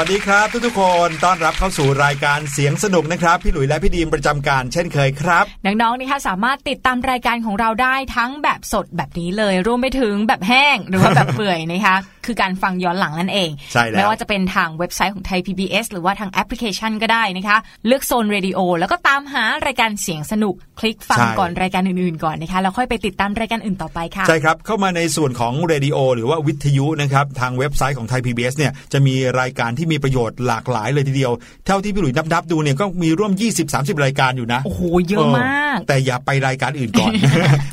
[0.00, 11.96] สวัสดีครับทุกๆคนต้อนรับเข้าสู่รายการเสียงสนุกนะครับ พี่หลุยและพี่ดีมประจำการเช่นเคยครับ น้องๆนี่ค่ะสามารถติดตามรายการของเราได้ทั้งแบบสดแบบนี้เลย รวมไปถึงแบบแห้งหรือว่าแบบเปื่อยนะคะ
[12.28, 31.32] คือการฟังย้อนหลังนั่นเองใช่แล้วไม่ว่าจะเป็นทางเว็บไซต์ของไทย PBS หรือว่าทางแอปพลิเคชันก็ได้นะคะ เลือกโซนเรดิโอแล้วก็ตามหารายการเสียงสนุก คลิกฟังก่อนรายการอื่นๆก่อนนะคะแล้วค่อยไปติดตามรายการอื่นต่อไปค่ะใช่ครับ เข้ามาในส่วนของเรดิโอหรือว่าวิทยุนะครับทางเว็บไซต์ของไทย PBS เนี่ยจะมีรายการที่มีประโยชน์หลากหลายเลยทีเดียว
[31.66, 33.32] เท่าที่พี่หลุยนับๆดูเนี่ยก็มีร่วม
[33.68, 37.12] 20-30 รายการอยู่นะโอ้โหเยอะมาก แต่อย่าไปรายการอื่นก่อน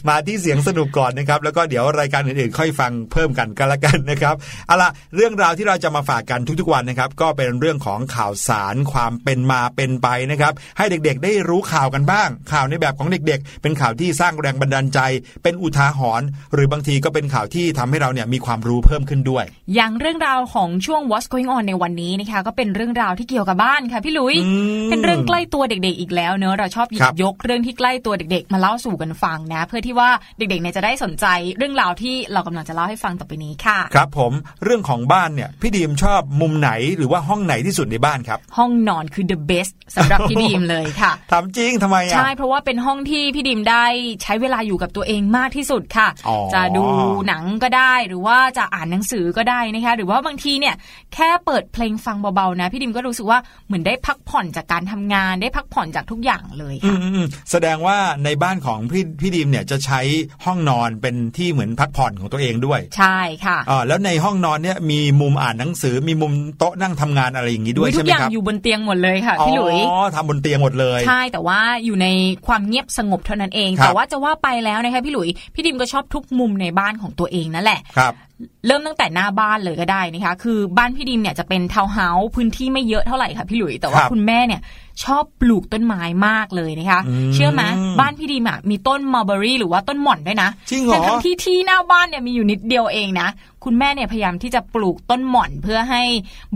[0.09, 4.35] มาที่เสียงสนุกก่อนนะครับแล้วก็เดี๋ยวรายการอื่นๆ ค่อยฟังเพิ่มกันกันละกันนะครับ
[4.67, 14.99] เอาล่ะเรื่องราวที่เราจะมาฝากกันทุกๆวันนะครับ ก็เป็นเรื่องของข่าวสารความเป็นมาเป็นไปนะครับ ให้เด็กๆ ได้รู้ข่าวกันบ้าง ข่าวในแบบของเด็กๆ เป็นข่าวที่สร้างแรงบันดาลใจ
[15.43, 19.45] เป็นอุทาหรณ์หรือบางทีก็เป็นข่าวที่ทำให้เราเนี่ยมีความรู้เพิ่มขึ้นด้วย
[19.75, 24.51] อย่างเรื่องราวของช่วง What's Going On ในวันนี้นะคะก็เป็นเรื่องราวที่เกี่ยวกับบ้านค่ะพี่หลุยอื
[24.85, 31.25] มเป็นเรื่องใกล้ตัวเด็กๆ อีกแล้วเนอะเราชอบหยิครับบยกเรื่องที่ใกล้ตัวเด็กๆ มาเล่าสู่กันฟังนะ เพื่อที่ว่าเด็กๆเนี่ยจะได้สนใจ
[31.57, 34.33] เรื่องราวที่เรากำลังจะเล่าให้ฟังต่อไปนี้ค่ะ ครับผม
[34.63, 43.85] เรื่องของบ้านเนี่ยพี่ดีมชอบมุมไหนหรือว่าห้องไหนที่สุดในบ้านครับ ห้องนอนคือ the best สำหรับพี่ดีมเลยค่ะถามจริงทำไมอะใช่เพราะว่าเป็นห้องที่พี่ดิมได้
[44.23, 46.83] ใช้เวลาอยู่กับตัวเองมากที่สุดค่ะอ๋อจะดู
[47.27, 50.75] หนังก็ได้หรือว่าจะอ่านหนังสือก็ได้นะคะ หรือว่าบางทีเนี่ย
[51.13, 60.01] แค่เปิดเพลงฟังเบาๆนะพี่ดิมก็รู้สึกว่าเหมือนได้พักผ่อนจากการทำงานได้พักผ่อนจากทุกอย่างเลยอืค่ะมอืมอืมแสดงว่าในบ้านของพี่พี่ดีมเนี่ยจะใช้
[60.45, 72.07] ห้องนอนเป็นที่เหมือนพักผ่อนของตัวเองด้วย ใช่ค่ะอ่าแล้วในห้องนอนเนี่ยมีมุมอ่านหนังสือมีมุมโต๊ะนั่งทำงานอะไรอย่างนี้ด้วยทุใช่กไหมอย่างครับอยู่บนเตียงหมดเลยค่ะพี่หลุยอ๋อทำบนเตียงหมดเลย ใช่แต่ว่าอยู่ใน
[72.47, 78.13] ความเงียบสงบเท่านั้นเองครับแต่ว่าจะว่าไปแล้วนะคะพี่หลุยพี่ดิมก็ชอบทุกมุมในบ้านของตัวเองนั่นแหละครับ
[78.67, 84.61] เริ่มตั้งแต่หน้าบ้านเลยก็ได้นะคะ คือบ้านพี่ดิมเนี่ยจะเป็นทาวน์เฮาส์พื้นที่ไม่เยอะเท่าไหร่ค่ะพี่หลุยแต่ว่าครับคุณแม่เนี่ย
[85.03, 87.63] ชอบปลูกต้นไม้มากเลยนะคะอืมเชื่อไหม
[87.99, 93.27] บ้านพี่ดิมอะมีต้นมัลเบอรี่หรือว่าต้นหม่อนด้วยนะจริงเหรอทั้งๆที่ที่หน้าบ้านเนี่ยมีอยู่นิดเดียวเองนะ
[93.63, 96.01] คุณแม่เนี่ยพยายามที่จะปลูกต้นหม่อนเพื่อให้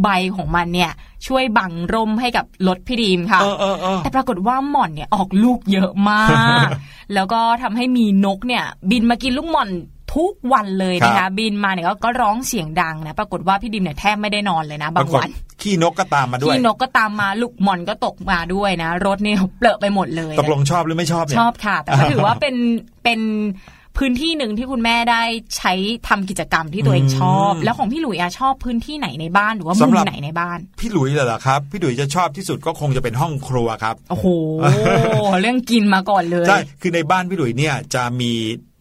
[0.03, 0.91] ใบของมันเนี่ย
[1.27, 6.25] ช่วยบังร่มให้กับรถพี่ดิมค่ะเออเออเออแต่ปรากฏว่าหม่อนเนี่ยออกลูกเยอะมา
[6.65, 6.68] ก
[7.13, 9.69] แล้วก็ทำให้มีนกเนี่ย บินมากินลูกหม่อน
[10.16, 15.30] ทุกวันเลยนะครัคะบบินมาเนี่ยก็ก็ร้องเสียงดังนะปรากฏว่าพี่ดิมเนี่ยแทบไม่ได้นอนเลยนะปบารางกฏวัน
[15.62, 22.56] ขี้นกก็ตามมาด้วยที่นกก็ตามมาลูกหม่อนก็ตกมาด้วยนะ รถเนี่ยเปลอะไปหมดเลย ตกลงชอบหรือไม่ชอบเนี่ยชอบค่ะ แต่ก็ถือว่าเป็น
[23.04, 23.20] เป็น
[24.00, 25.22] พื้นที่หนึ่งที่คุณแม่ได้
[25.57, 25.74] ใช้
[26.07, 34.28] ทำกิจกรรมที่ตัวเองชอบอืมแล้วของพี่หลุยอะชอบพื้นที่ไหนในบ้านหรือว่ามุสำมหรับไหนในบ้าน พี่หลุยเหรอครับพี่หลุยจะชอบที่สุดก็คงจะเป็นห้องครัวครับโอ้โห
[35.42, 38.31] เรื่องกินมาก่อนเลยใช่คือในบ้านพี่หลุยเนี่ยจะมี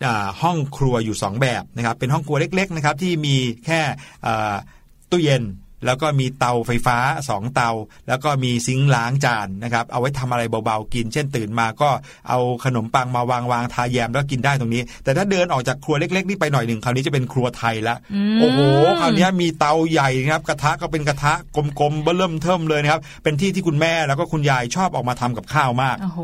[0.05, 3.37] อ่าห้องครัวอยู่ 2 แบบนะครับเป็นห้องครัวเล็กๆนะครับที่มี
[3.67, 3.81] แค่
[4.27, 4.55] อ่า
[5.11, 5.43] ตู้เย็น
[5.87, 6.99] แล้วก็มีเตาไฟฟ้า
[7.29, 7.71] 2 เตา
[8.09, 11.91] แล้วก็มีซิงค์ล้างจานนะครับ เอาไว้ทำอะไรเบาๆกิน เช่นตื่นมาก็
[12.29, 18.61] เอาขนมปังมาวางวางๆทาแยมแล้วกินได้ตรงนี้ แต่ถ้าเดินออกจากครัวเล็กๆนี่ไปหน่อยหนึ่งคราวนี้จะเป็นครัวไทยละอืมโอ้โห
[19.01, 26.21] คราวนี้มีเตาใหญ่นะครับ กระทะก็เป็นกระทะกลมๆเบิ่มเทิมเลยนะครับ เป็นที่ที่คุณแม่แล้วก็คุณยายชอบออกมาทำกับข้าวมากโอ้โห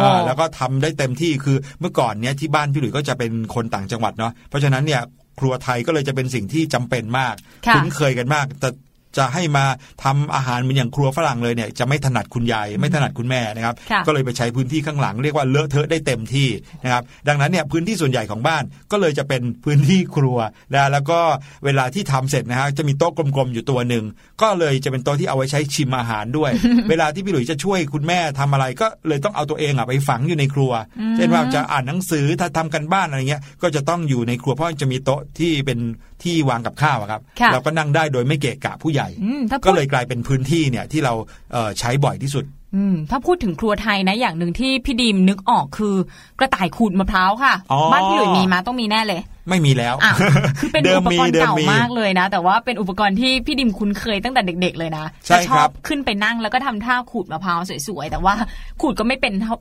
[0.00, 5.02] อ่าแล้วก็ทำได้เต็มที่คือเมื่อก่อนเนี้ยที่บ้านพี่หลุยส์ก็จะเป็นคนต่างจังหวัดเนาะเพราะฉะนั้นเนี่ย
[5.40, 7.34] ครัวไทยก็เลยจะเป็นสิ่งที่จำเป็นมาก
[7.66, 8.68] ค่ะคุ้นเคยกันมาก แต่
[9.16, 9.64] จะให้มา
[10.04, 16.48] ทำอาหารเหมือนอย่างครัวฝรั่งเลยเนี่ยจะไม่ถนัดคุณยายไม่ถนัดคุณแม่นะครับค่ะก็เลยไปใช้พื้นที่ข้างหลังเรียกว่าเลอะเทอะได้เต็มที่
[16.84, 18.62] นะครับ ดังนั้นเนี่ยพื้นที่ส่วนใหญ่ของบ้าน
[18.92, 20.38] ก็เลยจะเป็นพื้นที่ครัว
[20.74, 21.18] นะแล้วก็
[21.64, 24.04] เวลาที่ทำเสร็จนะฮะจะมีโต๊ะกลมๆอยู่ตัวหนึ่ง
[24.42, 26.50] ก็เลยจะเป็นโต๊ะที่เอาไว้ใช้ชิมอาหารด้วย
[26.88, 30.72] เวลาที่พี่หลุยส์จะช่วยคุณแม่ทำอะไรก็เลยต้องเอาตัวเองอะไปฝังอยู่ในครัว
[31.16, 35.78] เช่นว่าจะอ่านหนังสือถ้าทำกันบ้านอะไรเงี้ยก็จะต้องอยู่ในครัวเพราะจะมีโต๊ะที่เป็น
[36.22, 41.12] ที่วางกับข้าวอะครับค่ะเราก็นั่งได้โดยไม่เกะกะผู้ใหญ่อืมถ้าก็พูดเลยกลายเป็นพื้นที่เนี่ยที่เรา
[41.52, 42.46] เอ่อใช้บ่อยที่สุด
[42.76, 45.94] อืมถ้าพูดถึงครัวไทยนะอย่างหนึ่งที่พี่ดีมนึกออกคือ
[46.38, 50.12] กระต่ายขูดมะพร้าวค่ะอ๋อบ้านพี่หลุยมีมาต้องมีแน่เลย ไม่มีแล้วอะ
[50.58, 57.58] คือเป็นดิอุปกรณ์ดิเก่ามากเลยนะ แต่ว่าเป็นอุปกรณ์ที่พี่ดิมคุ้นเคยตั้งแต่เด็ก ๆ เลยนะใช่จะชครัอบบขึ้นไปนั่งแล้วก็ทำท่าขูดมะพร้าว
[57.88, 58.34] สวยๆแต่ว่า
[58.80, 59.54] ขูดก็ไม่เป็นเท่า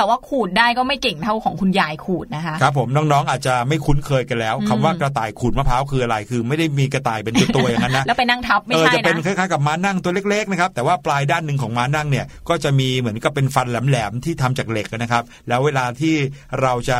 [0.00, 16.14] แต่ว่าขูดได้ก็ไม่เก่งเท่าของคุณยายขูดนะคะครับผมน้องๆอาจจะไม่คุ้นเคยกันแล้วอืมคำว่ากระต่ายขูดมะพร้าวคืออะไรคือไม่ได้มีกระต่ายเป็นตัวๆอย่างนั้นนะแล้วไปนั่งทับไม่เออใช่จะเป็นนะคล้ายๆกับม้านั่งตัวเล็กๆนะครับแต่ว่าปลายด้านหนึ่งของม้านั่งเนี่ยก็จะมีเหมือนกับเป็นฟันแหลมๆที่ทำจากเหล็กนะครับ แล้วเวลาที่
[16.62, 16.98] เราจะ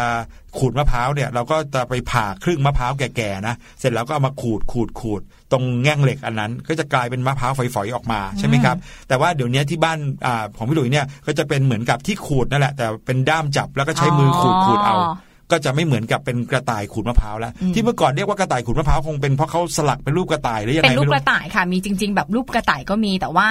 [0.58, 5.20] ขูดมะพร้าวเนี่ยเราก็จะไปผ่าครึ่งมะพร้าวแก่ๆนะเสร็จแล้วก็เอามาขูดขูดขูด
[5.52, 8.76] ตรงแง่งเหล็กอันนั้น ก็จะกลายเป็นมะพร้าวฝอยๆออกมาใช่ไหมครับ
[9.08, 14.96] แต่ว่าเดี๋ยวนี้ที่บ้านอาของพี่หลุยเนี่ยก็จะเป็นเหมือนกับที่ขูดนั่นแหละ แต่เป็นด้ามจับแล้วก็ใช้มือขูดขูดเอา
[15.52, 23.48] ก็จะไม่เหมือนกับเป็นกระต่ายขูดมะพร้าวแล้ว ที่เมื่อก่อนเรียกว่ากระต่ายขูดมะพร้าวคงเป็นเพราะเขาสลักเป็นรูปกระต่ายหรือยังไงเป็นรูปไม่กระต่ายค่ะมีจริง ๆ แบบรูปกระต่ายก็มีแต่ว่า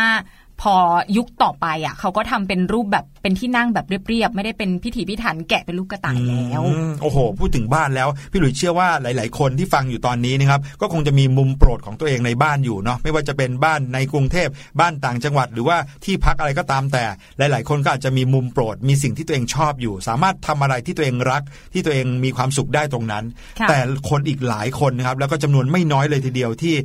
[0.61, 0.75] พอ
[1.17, 14.49] ยุคต่อไปอะเขาก็ทำเป็นรูปแบบเป็นที่นั่งแบบเรียบๆ ไม่ได้เป็นพิถีพิถันแกะเป็นรูปกระต่ายแล้วอืมโอ้โห พูดถึงบ้านแล้ว พี่หลุยเชื่อว่าหลาย ๆ คนที่ฟังอยู่ตอนนี้นะครับ ก็คงจะมีมุมโปรดของตัวเองในบ้านอยู่เนาะไม่ว่าจะเป็นบ้านในกรุงเทพ
[14.79, 17.03] บ้านต่างจังหวัด หรือว่าที่พักอะไรก็ตามแต่
[17.37, 21.41] หลาย ๆ คนก็อาจจะมีมุมโปรดมีสิ่งที่ตัวเองชอบอยู่ สามารถทำอะไรที่ตัวเองรัก
[21.73, 23.23] ที่ตัวเองมีความสุขได้ตรงนั้น
[23.59, 23.77] ค่ะแต่
[24.09, 26.75] คนอีกหลายคนนะครับแล้วก็จำนวนไม่น้อยเลยทีเดียวที่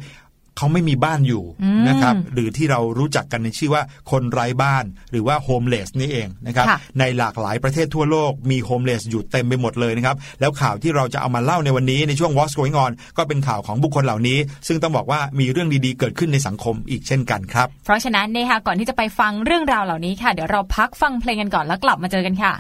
[0.57, 22.55] เขาไม่มีบ้านอยู่อืมนะครับ หรือที่เรารู้จักกันในชื่อว่าคนไร้บ้าน หรือว่า homeless นี่เองนะครับค่ะในหลากหลายประเทศทั่วโลกมี homeless อยู่เต็มไปหมดเลยนะครับ แล้วข่าวที่เราจะเอามาเล่าในวันนี้ในช่วง What's Going On ก็เป็นข่าวของบุคคลเหล่านี้ ซึ่งต้องบอกว่ามีเรื่องดีๆเกิดขึ้นในสังคมอีกเช่นกันครับ เพราะฉะนั้นนะคะก่อนที่จะไปฟังเรื่องราวเหล่านี้ค่ะ เดี๋ยวเราพักฟังเพลงกันก่อนแล้วกลับมาเจอกันค่ะ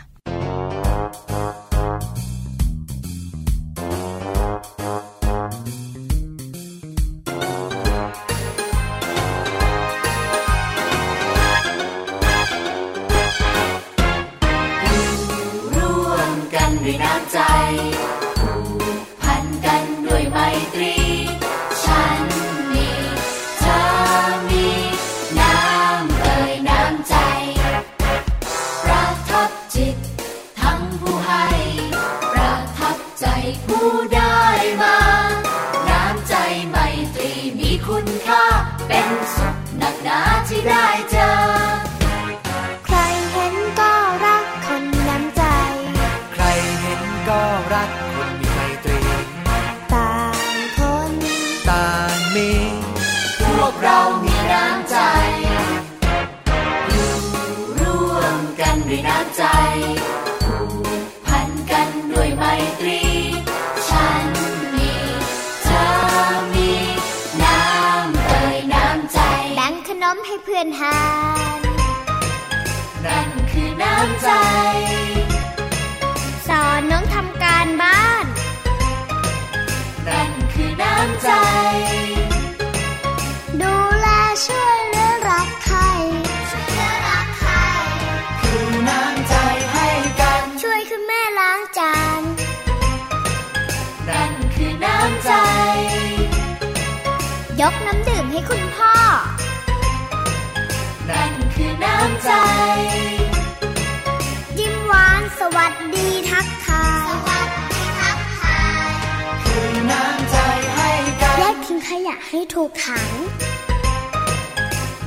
[70.80, 71.00] ห้เพื่อนหา
[71.58, 71.60] น
[73.06, 74.28] นั่นคือน้ำใจ
[76.48, 78.26] สอนน้องทำการบ้าน
[80.08, 81.30] นั่นคือน้ำใจ
[83.60, 84.08] ดูแล
[84.46, 85.78] ช่วยเหลือรักใคร
[86.50, 87.52] ช่วยเหลือรักใคร
[88.40, 89.34] คือน้ำใจ
[89.72, 89.86] ให้
[90.20, 92.20] กัน ช่วยคุณแม่ล้างจาน
[94.08, 95.32] นั่นคือน้ำใจ
[97.60, 99.23] ยกน้ำดื่มให้คุณพ่อนั่นคือ
[101.84, 102.30] น้ำใจ
[104.58, 108.90] ยิ้มหวานสวัสดีทักทายสวัสดีทักทาย
[109.44, 110.36] คือน้ำใจ
[110.74, 113.10] ให้กันแยกทิ้งขยะให้ถูกถัง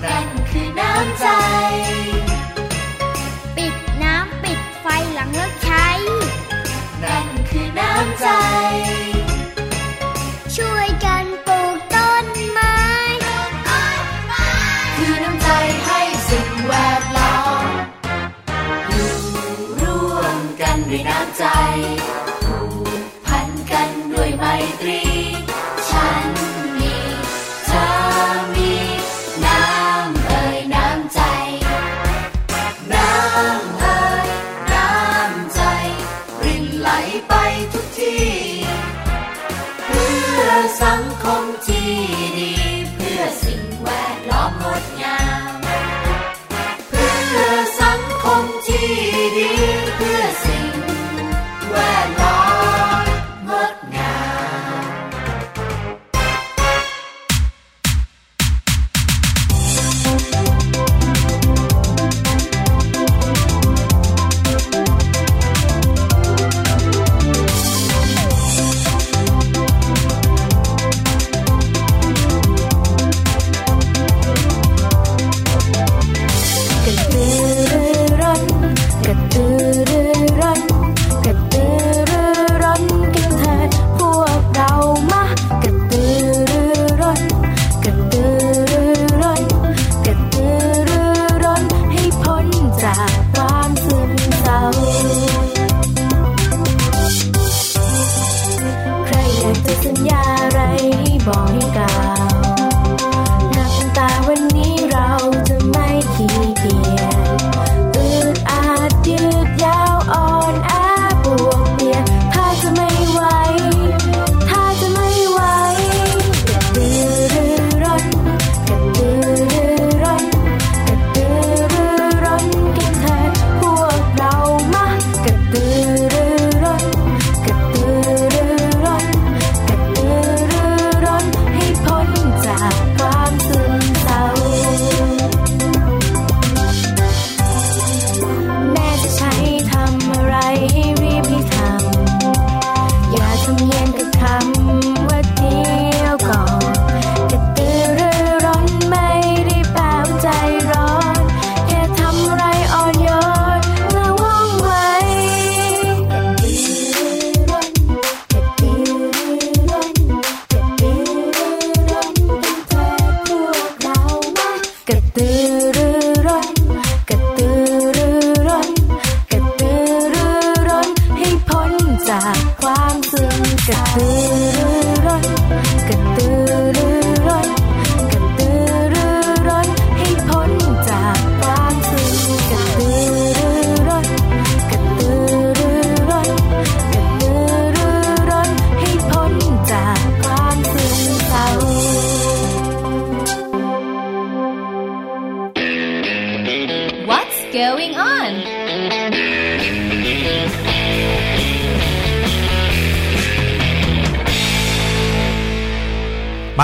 [0.04, 1.28] นั่นคือน้ำใจ
[3.58, 5.88] ปิดน้ำปิดไฟหลังเลิกใช้
[7.04, 8.28] นั่นคือน้ำใจ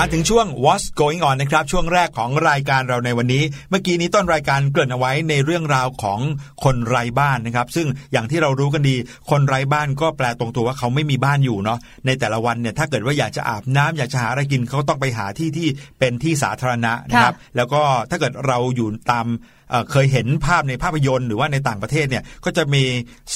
[0.06, 6.20] มาถึงช่วง What's Going On นะครับ ช่วงแรกของรายการเราในวันนี้ เมื่อกี้นี้ต้นรายการเกริ่นเอาไว้ในเรื่องราวของ
[6.64, 8.96] คนไร้บ้านนะครับ ซึ่งอย่างที่เรารู้กันดี
[9.30, 15.68] คนไร้บ้านก็แปลตรงตัวว่าเขาไม่มีบ้านอยู่เนาะในแต่ละวันเนี่ยถ้าเกิดว่าอยากจะอาบน้ำอยากจะหาอะไรกินเขาต้องไปหาที่ที่
[15.98, 19.26] เป็นที่สาธารณะนะครับ แล้วก็ถ้าเกิดเราอยู่ตาม
[19.70, 22.82] เอ่อเคยเห็นภาพในภาพยนตร์หรือว่าในต่างประเทศเนี่ยก็จะมี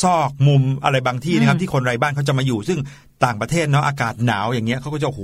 [0.03, 2.79] ซอกมุมอะไรบางที่นะครับที่คนไร้บ้านเขาจะมาอยู่ ซึ่ง
[3.25, 5.23] ต่างประเทศเนาะอากาศหนาวอย่างเงี้ยเขาก็จะโอ้โห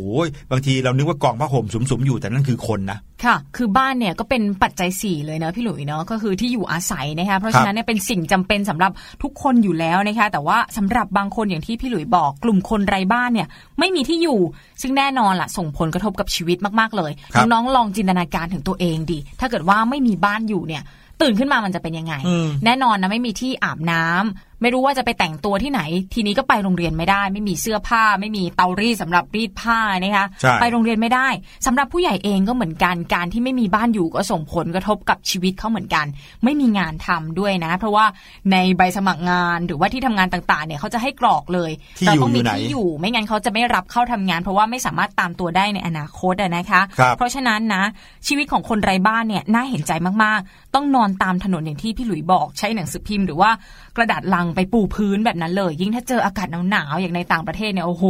[0.51, 13.49] บางทีเรานึกว่ากองผ้าห่มสุมๆอยู่แต่นั่นคือคนนะค่ะ คือบ้านเนี่ยก็เป็นปัจจัยสี่เลยเนอะพี่หลุยเนาะก็คือที่อยู่อาศัยนะคะเพราะฉะนั้นเนี่ยเป็นสิ่งจำเป็นสำหรับทุกคนอยู่แล้วนะคะแต่ว่าสำหรับบางคนอย่างที่พี่หลุยบอกกลุ่มคนไร้บ้านเนี่ย
[13.79, 14.41] ไม่มีที่อยู่
[14.83, 20.83] ซึ่งแน่นอนล่ะส่งผลกระทบกับชีวิตมากๆเลยครับน้องๆลองจินตนาการถึงตัวเองดิถ้าเกิดว่าไม่มีบ้านอยู่เนี่ย
[21.23, 25.81] ตื่นขึ้นมามันจะเป็นยังไงอืมแน่นอนนะไม่มีที่อาบน้ำ ไม่รู้ว่าจะไปแต่งตัวที่ไหน
[26.15, 31.29] ทีนี้ก็ไปโรงเรียนไม่ได้ ไม่มีเสื้อผ้า ไม่มีเตารีดสำหรับรีดผ้านะคะใช่ไปโรงเรียนไม่ได้
[31.67, 36.07] สำหรับผู้ใหญ่เองก็เหมือนกันการที่ไม่มีบ้านอยู่ก็ส่งผลกระทบกับชีวิตเขาเหมือนกัน
[36.45, 38.05] ไม่มีงานทำด้วยนะ เพราะว่า
[38.53, 47.85] ในใบสมัครงานหรือว่าที่ทำงานต่างๆเนี่ยเขาจะให้กรอกเลยที่เราอยู่ต้องมีอยู่ไหนที่อยู่ ไม่งั้นเขาจะไม่รับเข้าทำงาน เพราะว่าไม่สามารถตามตัวได้ในอนาคตอะนะคะครับเพราะฉะนั้นนะ
[48.27, 49.93] ชีวิตของคนไร้บ้านเนี่ยน่าเห็นใจ
[50.25, 53.51] มากๆ ต้องนอนตามถนนอย่างที่พี่หลุยบอกใช้หนังสือพิมพ์หรือว่า
[53.97, 58.05] กระดาษลังไปปูพื้นแบบนั้นเลย ยิ่งถ้าเจออากาศหนาวๆอย่างในต่างประเทศเนี่ยโอ้โห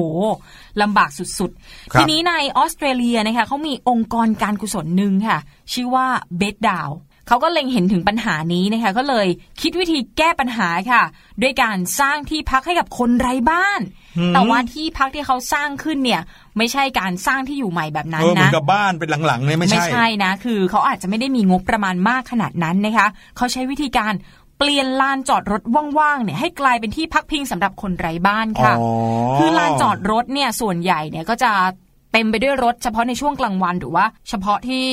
[0.82, 1.50] ลำบากสุด
[1.92, 5.38] ครับๆทีนี้ในออสเตรเลียนะคะเขามีองค์กรการกุศลหนึ่งค่ะ
[5.72, 6.90] ชื่อว่าเบดดาว
[7.28, 9.26] เขาก็เล็งเห็นถึงปัญหานี้นะคะก็เลย
[9.60, 11.02] คิดวิธีแก้ปัญหาค่ะ
[11.42, 13.80] ด้วยการสร้างที่พักให้กับคนไร้บ้าน
[14.34, 16.22] แต่ว่าที่พักที่เขาสร้างขึ้นเนี่ย
[16.58, 24.12] ไม่ใช่การสร้างที่อยู่ใหม่แบบนั้นเออเหมือนะนกับบ้านเป็นหลังๆเนี่ยไม่ใช่นะ คือเขาอาจจะไม่ได้มีงบประมาณมากขนาดนั้นนะคะเขาใช้วิธีการ
[24.58, 25.62] เปลี่ยนลานจอดรถ
[25.98, 28.88] ว่างๆเนี่ยให้กลายเป็นที่พักพิงสำหรับคนไร้บ้านค่ะอ๋อ
[29.38, 31.52] คือลานจอดรถเนี่ยส่วนใหญ่เนี่ยก็จะ
[32.12, 34.84] เต็มไปด้วยรถเฉพาะในช่วงกลางวันหรือว่า เฉพาะที่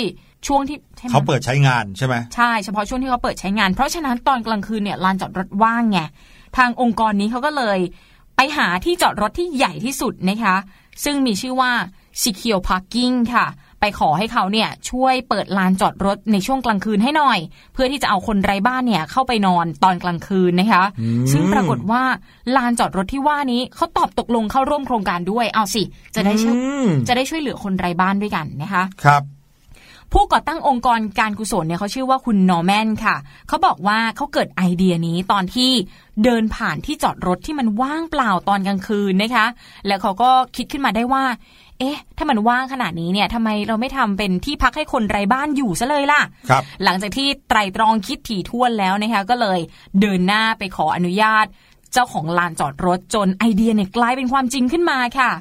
[0.48, 6.00] ช่วงที่ใช่ไหมเขาเปิดใช้งานใช่ไหมใช่เฉพาะช่วงที่เขาเปิดใช้งาน เพราะฉะนั้นตอนกลางคืนเนี่ยลานจอดรถว่างไง
[6.58, 7.80] ทางองค์กรนี้เขาก็เลย
[8.36, 10.56] ไปหาที่จอดรถที่ใหญ่ที่สุดนะคะ
[11.04, 11.72] ซึ่งมีชื่อว่า
[12.24, 13.46] Secure Parking ค่ะ
[13.82, 17.40] ไปขอให้เขาเนี่ยช่วยเปิดลานจอดรถในช่วงกลางคืนให้หน่อย
[17.74, 20.84] เพื่อที่จะเอาคนไร้บ้านเนี่ยเข้าไปนอนตอนกลางคืนนะคะ
[21.32, 22.04] ซึ่งปรากฏว่า
[22.56, 25.84] ลานจอดรถที่ว่านี้เขาตอบตกลงเข้าร่วมโครงการด้วยเอาสิ
[26.16, 29.24] จะได้ช่วยอืมจะได้ช่วยเหลือคนไร้บ้านด้วยกันนะคะครับ
[30.14, 33.16] ผู้ก่อตั้งองค์กรการกุศลเนี่ยเขาชื่อว่าคุณนอร์แมนค่ะ
[33.48, 35.72] เขาบอกว่าเขาเกิดไอเดียนี้ตอนที่
[36.24, 39.46] เดินผ่านที่จอดรถที่มันว่างเปล่าตอนกลางคืนนะคะ
[39.88, 41.24] แล้วเขาก็คิดขึ้นมาได้ว่า
[41.82, 49.60] เอ๊ะ ถ้ามันว่างขนาดนี้เนี่ยทำไมเราไม่ทำเป็นที่พักให้คนไร้บ้านอยู่ซะเลยล่ะครับหลังจากที่ไตรตรองคิดถี่ถ้วนแล้วนะคะก็เลย
[50.00, 51.46] เดินหน้าไปขออนุญาต
[51.94, 55.32] เจ้าของลานจอดรถจนไอเดียเนี่ยกลายเป็นความจริงขึ้นมาค่ะ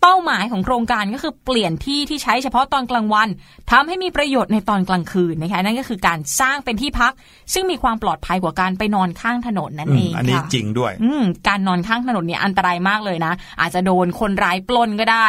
[0.00, 3.28] เป้าหมายของโครงการก็คือเปลี่ยนที่ที่ใช้เฉพาะตอนกลางวัน
[3.70, 7.12] ทำให้มีประโยชน์ในตอนกลางคืนนะคะนั่นก็คือการสร้างเป็นที่พัก
[7.52, 15.26] ซึ่งมีความปลอดภัยกว่าการไปนอนข้างถนนนั่นอืเอมงอันนี้ค่ะจริงด้วย อืมการนอนข้างถนนเนี่ยอันตรายมากเลยนะ อาจจะโดนคนร้ายปล้นก็ได้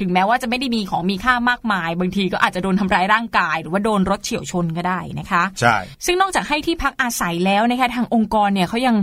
[0.00, 8.96] ถึงแม้ว่าจะไม่ได้มีของมีค่ามากมาย บางทีก็อาจจะโดนทำร้ายร่างกาย หรือว่าโดนรถเฉี่ยวชนก็ได้นะคะใช่ซึ่งนอกจากให้ที่พักอาศัยแล้วนะคะทางองค์กรเนี่ยเขายัง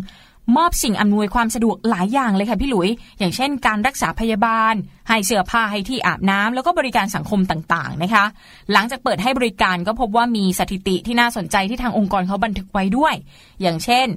[0.57, 4.73] มอบสิ่งอำนวยความสะดวกหลายอย่างเลยค่ะพี่หลุย อย่างเช่น การรักษาพยาบาล
[5.09, 8.25] ให้เสื้อผ้าให้ที่อาบน้ำแล้วก็บริการสังคมต่างๆนะคะ
[8.73, 13.13] หลังจากเปิดให้บริการก็พบว่ามีสถิติที่น่าสนใจที่ทางองค์กรเขาบันทึกไว้ด้วย
[13.61, 14.07] อย่างเช่น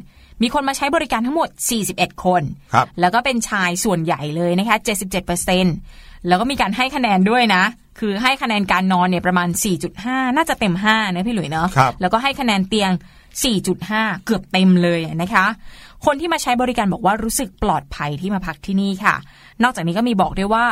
[0.42, 1.48] มีคนมาใช้บริการทั้งหมด
[1.86, 2.42] 41 คน
[2.74, 4.76] ครับแล้วก็เป็นชายส่วนใหญ่เลยนะคะ
[5.48, 7.62] 77% แล้วก็มีการให้คะแนนด้วยนะ
[7.98, 9.48] คือให้คะแนนการนอนเนี่ยประมาณ
[9.92, 12.90] 4.5 น่าจะเต็ม 5 นะพี่หลุยเนาะครับแล้วก็ให้คะแนนเตียง
[13.58, 15.46] 4.5 เกือบเต็มเลยนะคะ
[16.06, 19.14] คนที่มาใช้บริการบอกว่ารู้สึกปลอดภัยที่มาพักที่นี่ค่ะ
[19.62, 20.64] นอกจากนี้ก็มีบอกด้วยว่า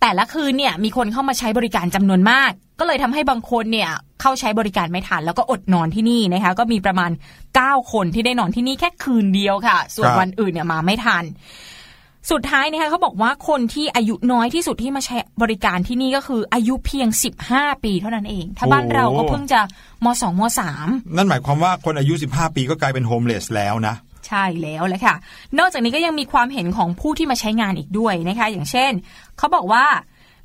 [0.00, 3.90] แต่ละคืนเนี่ยมีคนเข้ามาใช้บริการจำนวนมาก ก็เลยทำให้บางคนเนี่ย
[4.20, 7.10] เข้าใช้บริการไม่ทันแล้วก็อดนอนที่นี่นะคะ ก็มีประมาณ
[7.50, 11.24] 9 คนที่ได้นอนที่นี่แค่คืนเดียวค่ะ ส่วนครับวันอื่นเนี่ยมาไม่ทัน
[12.30, 17.08] สุดท้ายนะคะเขาบอกว่าคนที่อายุน้อยที่สุดที่มาใช้บริการที่นี่ก็คืออายุเพียง
[17.46, 19.60] 15 ปีเท่านั้นเอง ถ้าบ้านเราก็เพิ่งจะ
[20.04, 20.42] ม2ม
[20.78, 23.94] 3นั่นหมายความว่าคนอายุ 15 ปีก็กลายเป็นโฮมเลสแล้วนะ
[24.26, 25.14] ใช่แล้วแหละค่ะ
[25.58, 28.92] นอกจากนี้ก็ยังมีความเห็นของผู้ที่มาใช้งานอีกด้วยนะคะ อย่างเช่น
[29.38, 29.86] เขาบอกว่า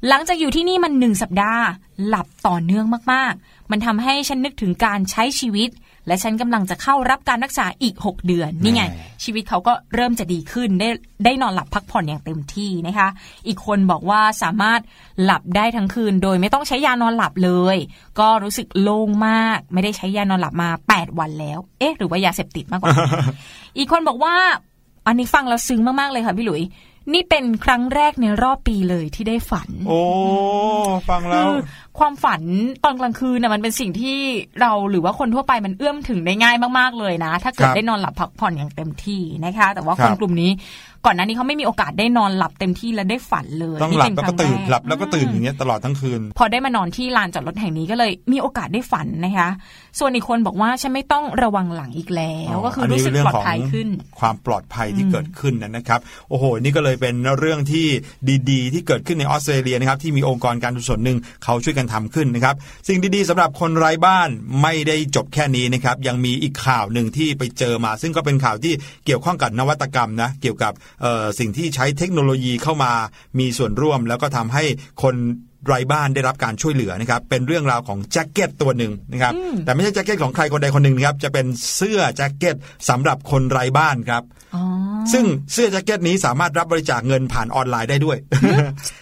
[0.07, 1.65] หลังจากอยู่ที่นี่มันหนึ่งสัปดาห์
[2.07, 5.69] หลับต่อเนื่องมากๆ มันทำให้ฉันนึกถึงการใช้ชีวิต
[6.07, 10.89] และฉันกำลังจะเข้ารับการรักษาอีก 6 เดือน นี่ไงแหมชีวิตเขาก็เริ่มจะดีขึ้นได้
[11.25, 13.07] ได้นอนหลับพักผ่อนอย่างเต็มที่นะคะ
[13.47, 14.79] อีกคนบอกว่าสามารถ
[15.23, 17.77] หลับได้ทั้งคืน โดยไม่ต้องใช้ยานอนหลับเลย
[18.19, 22.95] ก็รู้สึกโล่งมาก ไม่ได้ใช้ยานอนหลับมา 8 วันแล้ว เอ๊ะ หรือว่ายาเสพติดมากกว่า
[23.77, 24.35] อีกคนบอกว่า
[25.07, 26.63] อันนี้ฟังแล้วซึ้งมากๆเลยค่ะพี่หลุย
[27.13, 30.01] นี่เป็นครั้งแรกในรอบปีเลยที่ได้ฝัน โอ้
[31.09, 31.49] ฟังแล้ว
[31.99, 32.41] คือความฝัน
[32.85, 34.17] ตอนกลางคืนน่ะมันเป็นสิ่งที่
[34.61, 40.51] เราหรือว่าคนทั่วไปมันเอื้อมถึงได้ง่ายมากๆเลยนะ ถ้าเกิดครับได้นอนหลับพักผ่อนอย่างเต็มที่นะคะ แต่ว่าคครับนกลุ่มนี้
[41.05, 49.49] ก่อนหน้านี้เขาไม่มีโอกาสได้นอนหลับเต็มที่และได้ฝันเลยต้องหลับนี่แล้วเป็ก็นครั้ตื่นงแรกหลับแล้วก็ตื่นอย่างเงี้ยตลอดทั้งคืน พอได้มานอนที่ลานจอดรถแห่งนี้ก็เลยมีโอกาสได้ฝันนะคะ
[49.99, 53.87] ส่วนอีกคนบอกว่าฉันไม่ต้องระวังหลังอีกแล้ว ก็คือรู้สึกปลอดภัยขึ้น
[54.19, 57.85] ความปลอดภัยที่เกิดขึ้นนะครับโอ้โหนี่ก็เลยเป็นเรื่องที่
[58.51, 62.55] ดี ๆ ที่เกิดขึ้นในออสเตรเลียนะครับที่มีองค์กรการกุศลหนึ่งเขาช่วยกันทำขึ้นนะครับ
[62.87, 64.29] สิ่งดีๆสำหรับคนไร้บ้าน
[64.61, 68.73] ไม่ได้จบแค่นี้นะครับ ยังมีอีกข่าวหนึ่งที่ไปเจอมา ซึ่งก็เป็นข่าวที่
[69.05, 70.73] เกี่ยวข้องกับนวัตกรรมนะเกี่ยวกับ
[71.39, 72.91] สิ่งที่ใช้เทคโนโลยีเข้ามา
[73.39, 74.63] มีส่วนร่วม แล้วก็ทำให้
[75.03, 75.15] คน
[75.67, 79.33] ไร้บ้านได้รับการช่วยเหลือนะครับเป็นเรื่องราวของแจ็คเก็ตตัวหนึ่งนะครับ
[79.65, 81.45] แต่ไม่ใช่แจ็คเก็ตของใครคนใดคนหนึ่งนะครับจะเป็น
[81.75, 82.55] เสื้อแจ็คเก็ต
[82.89, 84.23] สำหรับคนไร้บ้านครับ
[84.55, 84.63] อ๋อ
[85.13, 88.17] ซึ่งเสื้อแจ็คเก็ตนี้สามารถรับบริจาคเงินผ่านออนไลน์ได้ด้วย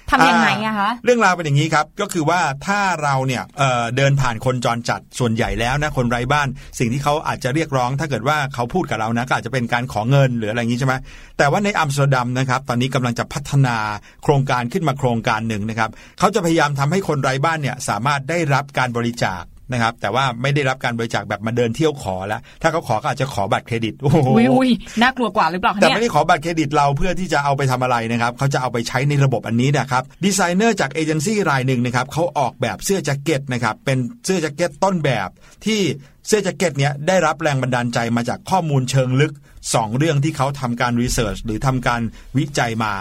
[0.10, 6.48] ทำยังไงอะคะเรื่องราวเป็นอย่างนี้ครับก็คือว่าถ้าเราเนี่ยเอ่อเดินผ่านคนจรจัดส่วนใหญ่แล้วนะคนไร้บ้าน
[6.80, 10.94] สิ่งที่เขาอาจจะเรียกร้อง ถ้าเกิดว่าเขาพูดกับเรานะก็อาจจะเป็นการขอเงินหรืออะไรอย่างนี้ใช่ไหม
[11.38, 13.78] แต่ว่าในอัมสเตอร์ดัมนะครับตอนนี้กำลังจะพัฒนา
[14.24, 15.90] โครงการขึ้นมาโครงการหนึ่งนะครับ
[16.20, 24.70] เขาจะพยายามทำให้คนไร้บ้านเนี่ยสามารถได้รับการบริจาคนะครับแต่ว่าไม่ได้รับการบริจาคแบบมาเดินเที่ยวขอแล้ว ถ้าเขาขอก็อาจจะขอบัตรเครดิตโอ้โหอุ้ยอุ้ย
[25.02, 35.30] น่ากลัวกว่าหรือเปล่าคะแต่เนี่ยไม่ได้ขอบัตรเครดิตเราเพื่อที่จะเอาไปทำอะไรนะครับเขาจะเอาไปใช้ในระบบอันนี้นะครับดีไซเนอร์จากเอเจนซี่รายหนึ่งนะครับเขาออกแบบเสื้อแจ็คเก็ตนะครับเป็นเสื้อแจ็คเก็ตต้นแบบ
[35.66, 35.82] ที่
[36.28, 39.34] เสื้อแจ็คเก็ตเนี้ยได้รับแรงบันดาลใจมาจากข้อมูลเชิงลึก
[39.66, 42.02] 2 เรื่องที่เขาทำการ research หรือทำการ
[42.38, 42.94] วิจัยมา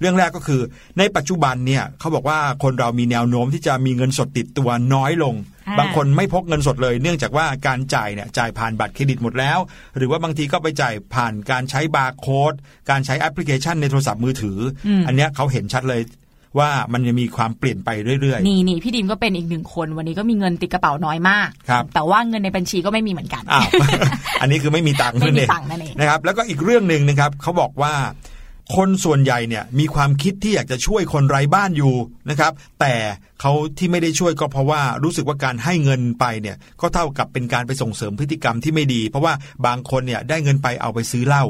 [0.00, 0.60] เรื่องแรกก็คือ
[0.98, 5.34] ในปัจจุบันเนี่ยเขาบอกว่าคนเรามีแนวโน้มที่จะมีเงินสดติดตัวน้อยลง
[5.68, 9.58] อ่าบางคนไม่พกเงินสดเลย เนื่องจากว่าการจ่ายเนี่ยจ่ายผ่านบัตรเครดิตหมดแล้ว
[9.96, 12.52] หรือว่าบางทีก็ไปจ่ายผ่านการใช้บาร์โค้ด
[12.90, 16.02] การใช้แอปพลิเคชันในโทรศัพท์มือถืออมอันเนี้ยเขาเห็นชัดเลย
[16.58, 23.68] ว่ามันจะมีความเปลี่ยนไปเรื่อยนี่นี่พี่ดิมก็เป็นอีกหนึ่งคน วันนี้ก็มีเงินติดกระเป๋าน้อยมากครับแต่ว่าเงินในบัญชีก็ไม่มีเหมือนกันๆอ้าว
[24.40, 27.92] อันนี้คือไม่มีตังค์ไม่นั่นมีเองตังค์นั่นเองนะครับ แล้วก็อีกเรื่องหนึ่งนะครับเขาบอกว่า
[28.76, 31.94] คนส่วนใหญ่เนี่ยมีความคิดที่อยากจะช่วยคนไร้บ้านอยู่
[32.30, 32.94] นะครับ แต่
[33.40, 39.32] เขาที่ไม่ได้ช่วยก็เพราะว่ารู้สึกว่าการให้เงินไปเนี่ยก็เท่ากับเป็นการไปส่งเสริมพฤติกรรมที่ไม่ดี เพราะว่า
[39.66, 41.44] บางคนเนี่ยได้เงินไปเอาไปซื้อเหล้า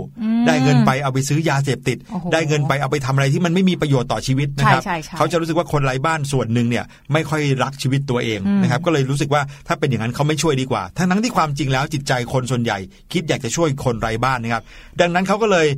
[0.47, 12.79] ได้เงินไปเอาไปซื้อยาเสพติดโอ้โหได้เงินไปเอาไปทำอะไรที่มันไม่มีประโยชน์ต่อชีวิตนะครับใช่ใช่ใช่เขาจะรู้สึกว่าคนไร้บ้านส่วนหนึ่งเนี่ยไม่ค่อยรักชีวิตตัวเองนะครับก็เลยรู้สึกว่าถ้าเป็นอย่างนั้นเขาไม่ช่วยดีกว่า ทั้งนั้นที่ความจริงแล้วจิตใจคนส่วนใหญ่
[13.13, 14.63] คิดอยากจะช่วยคนไร้บ้านนะครับ
[15.01, 15.69] ดังนั้นเขาก็เลย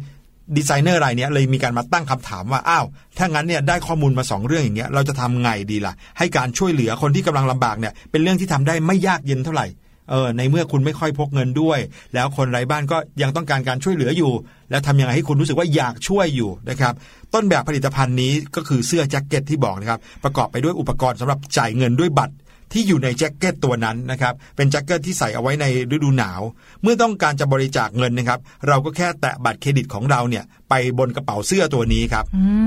[0.57, 2.87] ดีไซเนอร์รายนี้เลยมีการมาตั้งคำถามว่าอ้าว
[3.18, 9.66] ถ้างั้นเนี่ยได้ข้อมูลมาสองเรื่องอย่างเงี้ยเราจะทำไงดีล่ะ ให้การช่วยเหลือคนที่กำลังลำบากเนี่ยเป็นเรื่องที่ทำได้ไม่ยากเย็นเท่าไหร่
[10.11, 11.78] เออในเมื่อคุณไม่ค่อยพกเงินด้วย
[12.14, 14.33] แล้วคนไร้บ้านก็ยังต้องการการช่วยเหลืออยู่
[14.70, 16.94] แล้วทำยังไงให้คุณรู้สึกว่าอยากช่วยอยู่นะครับ
[17.35, 22.35] ต้นแบบผลิตภัณฑ์นี้ก็คือเสื้อแจ็คเก็ตที่บอกนะครับประกอบไปด้วยอุปกรณ์สำหรับจ่ายเงินด้วยบัตร
[22.72, 26.40] ที่อยู่ในแจ็คเก็ตตัวนั้นนะครับเป็นแจ็คเก็ตที่ใส่เอาไว้ในฤดูหนาว
[26.82, 32.24] เมื่อต้องการจะบริจาคเงินนะครับ เราก็แค่แตะบัตรเครดิตของเราเนี่ยไปบนกระเป๋าเสื้อตัวนี้ครับ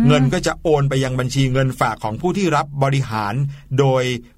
[0.07, 3.33] เงินก็จะโอนไปยังบัญชีเงินฝากของผู้ที่รับบริหาร
[3.79, 4.34] โดยอ่า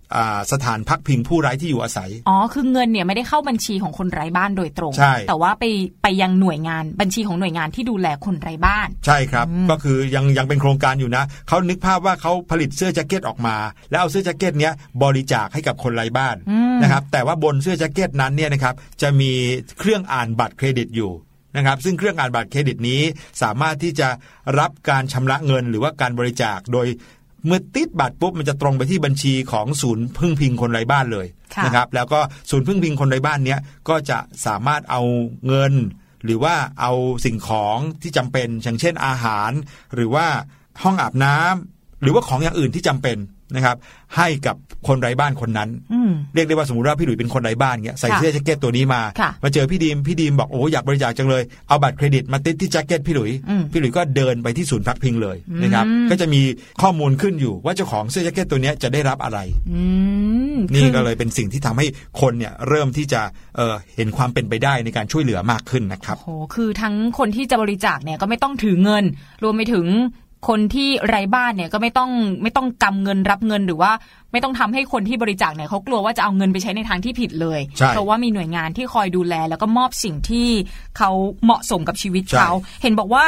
[0.51, 5.63] สถานพักพิงผู้ไร้ที่อยู่อาศัย อ๋อ คือเงินเนี่ยไม่ได้เข้าบัญชีของคนไร้บ้านโดยตรง ใช่ แต่ว่าไป
[6.03, 13.55] ไปยังหน่วยงานบัญชีของหน่วยงานที่ดูแลคนไร้บ้าน ใช่ครับ ก็คือยังยังเป็นโครงการอยู่นะ เขานึกภาพว่าเขาผลิตเสื้อแจ็คเก็ตออกมา
[13.89, 16.35] แล้วเอาเสื้อแจ็คเก็ตเนี้ยบริจาคให้กับคนไร้บ้าน
[16.83, 19.31] นะครับ แต่ว่าบนเสื้อแจ็คเก็ตนั้นเนี่ยนะครับจะมี
[19.79, 21.13] เครื่องอ่านบัตรเครดิตอยู่
[21.55, 23.01] นะครับซึ่งเครื่องอ่านบัตรเครดิตนี้
[23.41, 24.07] สามารถที่จะ
[24.59, 26.87] รับการชำระเงินหรือว่าการบริจาคโดย
[27.45, 32.19] เมื่อติ๊ดบัตรปุ๊บมันจะตรงไปที่บัญชีของศูนย์พึ่งพิงคนไร้บ้านเลยค่ะนะครับแล้วก็
[32.49, 35.01] ศูนย์พึ่งพิงคนไร้บ้านเนี้ยก็จะสามารถเอา
[35.47, 35.73] เงิน
[36.23, 36.91] หรือว่าเอา
[37.25, 39.51] สิ่งของที่จำเป็นอย่างเช่นอาหาร
[39.95, 40.27] หรือว่า
[40.83, 43.17] ห้องอาบน้ำหรือว่าของอย่างอื่นที่จำเป็น
[43.55, 43.75] นะครับ
[44.17, 44.55] ให้กับ
[44.87, 56.41] คนไร้บ้านคนนั้นอืมเรียกได้ว่าสมมติว่าพี่หลุยเป็นคนไร้บ้านเงี้ยใส่ค่ะเสื้อแจ็คเก็ตตัวนี้มาค่ะมาเจอพี่ดิมพี่ดิมบอกโอ้อยากบริจาคจังเลยเอาบัตรเครดิตมาติ๊ดที่แจ็คเก็ตพี่หลุยอืมพี่หลุยก็เดินไปที่ศูนย์พักพิงเลยนะครับอืมก็จะมี
[56.81, 59.39] ข้อมูลขึ้นอยู่ว่าเจ้าของเสื้อแจ็คเก็ตตัวเนี้ยจะได้รับอะไร
[59.71, 59.81] อื
[60.55, 61.85] มนี่คือก็เลยเป็นสิ่งที่ทำให้
[62.21, 63.21] คนเนี่ยเริ่มที่จะ
[63.57, 69.03] เอ่อเห็นความเป็นไปได้ในการช่วยเหลือมากขึ้นนะครับโหคือทั้งคนที่จะบริจาคเนี่ยก็ไม่ต้องถือเงิน
[69.43, 69.85] รวมไปถึง
[70.47, 73.91] คนที่ไร้บ้านเนี่ยก็ไม่ต้องไม่ต้องกำเงินรับเงินหรือว่า
[74.31, 80.49] ไม่ต้องทำให้คนที่บริจาคเนี่ยเขากลัวว่าจะเอาเงินไปใช้ในทางที่ผิดเลยใช่เพราะว่ามีหน่วยงานที่คอยดูแล แล้วก็มอบสิ่งที่
[80.97, 81.11] เขา
[81.43, 83.23] เหมาะสมกับชีวิตเขา เห็นบอกว่า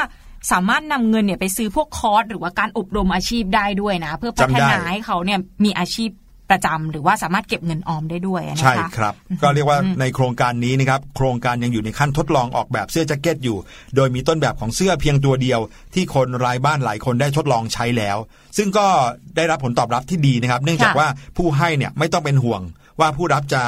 [0.52, 6.10] สามารถนำเงินเนี่ยไปซื้อพวกคอร์สหรือว่าการอบรมอาชีพได้ด้วยนะ เพื่อพัฒนาให้เขาเนี่ยมีอาชีพ
[6.52, 13.58] ประจำหรือว่าสามารถเก็บเงินออมได้ด้วยนะคะใช่ครับ ก็เรียกว่าในโครงการนี้นะครับโครงการยังอยู่ในขั้นทดลองออกแบบเสื้อแจ็คเก็ตอยู่
[13.96, 15.60] โดยมีต้นแบบของเสื้อเพียงตัวเดียว
[15.94, 18.18] ที่คนรายบ้านหลายคนได้ทดลองใช้แล้ว
[18.58, 18.88] ซึ่งก็
[19.36, 21.08] ได้รับผลตอบรับที่ดีนะครับ เนื่องจากค่ะว่า
[21.38, 22.62] ผู้ให้เนี่ยไม่ต้องเป็นห่วง
[23.02, 23.62] ว่าผู้รับจะ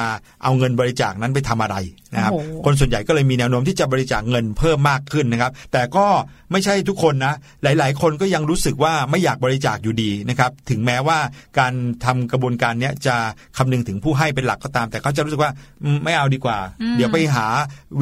[0.44, 1.76] เอาเงินบริจาคนั้นไปทำอะไร
[2.16, 6.06] นะครับโอ้โหคนส่วนใหญ่ก็เลยมีแนวโน้มที่จะบริจาคเงินเพิ่มมากขึ้นนะครับ แต่ก็
[6.52, 11.20] ไม่ใช่ทุกคนนะ หลาย ๆ คนก็ยังรู้สึกว่าไม่อยากบริจาคอยู่ดีนะครับ ถึงแม้ว่า
[11.60, 11.74] การ
[12.06, 13.16] ทำกระบวนการเนี้ยจะ
[13.58, 15.52] คำนึงถึงผู้ให้เป็นหลักก็ตาม แต่เขาจะรู้สึกว่า
[15.84, 16.58] อืมไม่เอาดีกว่า
[16.98, 17.46] เดี๋ยวไปหา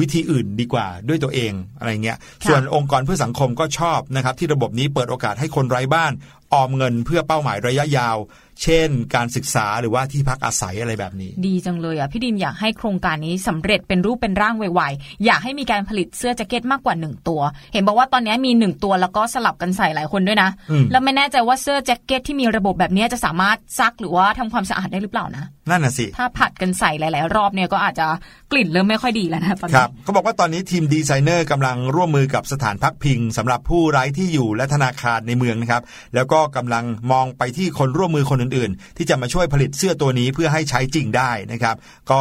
[0.00, 6.12] วิธีอื่นดีกว่าด้วยตัวเองอะไรเงี้ยค่ะส่วนองค์กรเพื่อสังคมก็ชอบนะครับ ที่ระบบนี้เปิดโอกาสให้คนไร้บ้าน
[6.54, 8.16] ออมเงินเพื่อเป้าหมายระยะยาว
[8.62, 17.40] เช่น การศึกษาหรือว่าที่พักอาศัยอะไรแบบนี้ ดีจังเลยอะพี่ดิมอยากให้โครงการนี้สำเร็จเป็นรูปเป็นร่างไวๆอยากให้มีการผลิตเสื้อแจ็คเก็ตมากกว่าหนึ่งตัว
[17.72, 28.06] เห็นบอกว่าตอนนี้มีหนึ่งตัวแล้วก็สลับกันใส่หลายคนด้วยนะอืมแล้วไม่แน่ใจว่าเสื้อแจ็คเก็ตที่มีระบบแบบนี้จะสามารถซักหรือว่าทำความสะอาดได้หรือเปล่านะนั่นน่ะสิ ถ้าผลัดกันใส่หลาย ๆ รอบเนี่ยก็อาจจะ
[28.52, 35.82] กลิ่นเริ่มไม่ค่อยดีแล้วนะตอนนี้ครับเขาบอกว่าตอนนี้ทีมดีไซเนอร์กำลังร่วมมือกับสถานพักพิงสำหรับผู้ไร้ที่อยู่และธนาคารในเมืองนะครับ
[36.14, 41.76] แล้วก็กำลังมองไปที่คนร่วมมือคนอื่นๆที่จะมาช่วยผลิตเสื้อตัวนี้เพื่อให้ใช้จริงได้นะครับ
[42.10, 42.20] ก็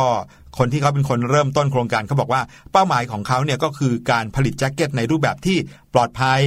[0.57, 5.57] คนที่เขาเป็นคนเริ่มต้นโครงการเขาบอกว่าเป้าหมายของเขาเนี่ยก็คือการผลิตแจ็คเก็ตในรูปแบบที่
[5.93, 6.39] ปลอดภัย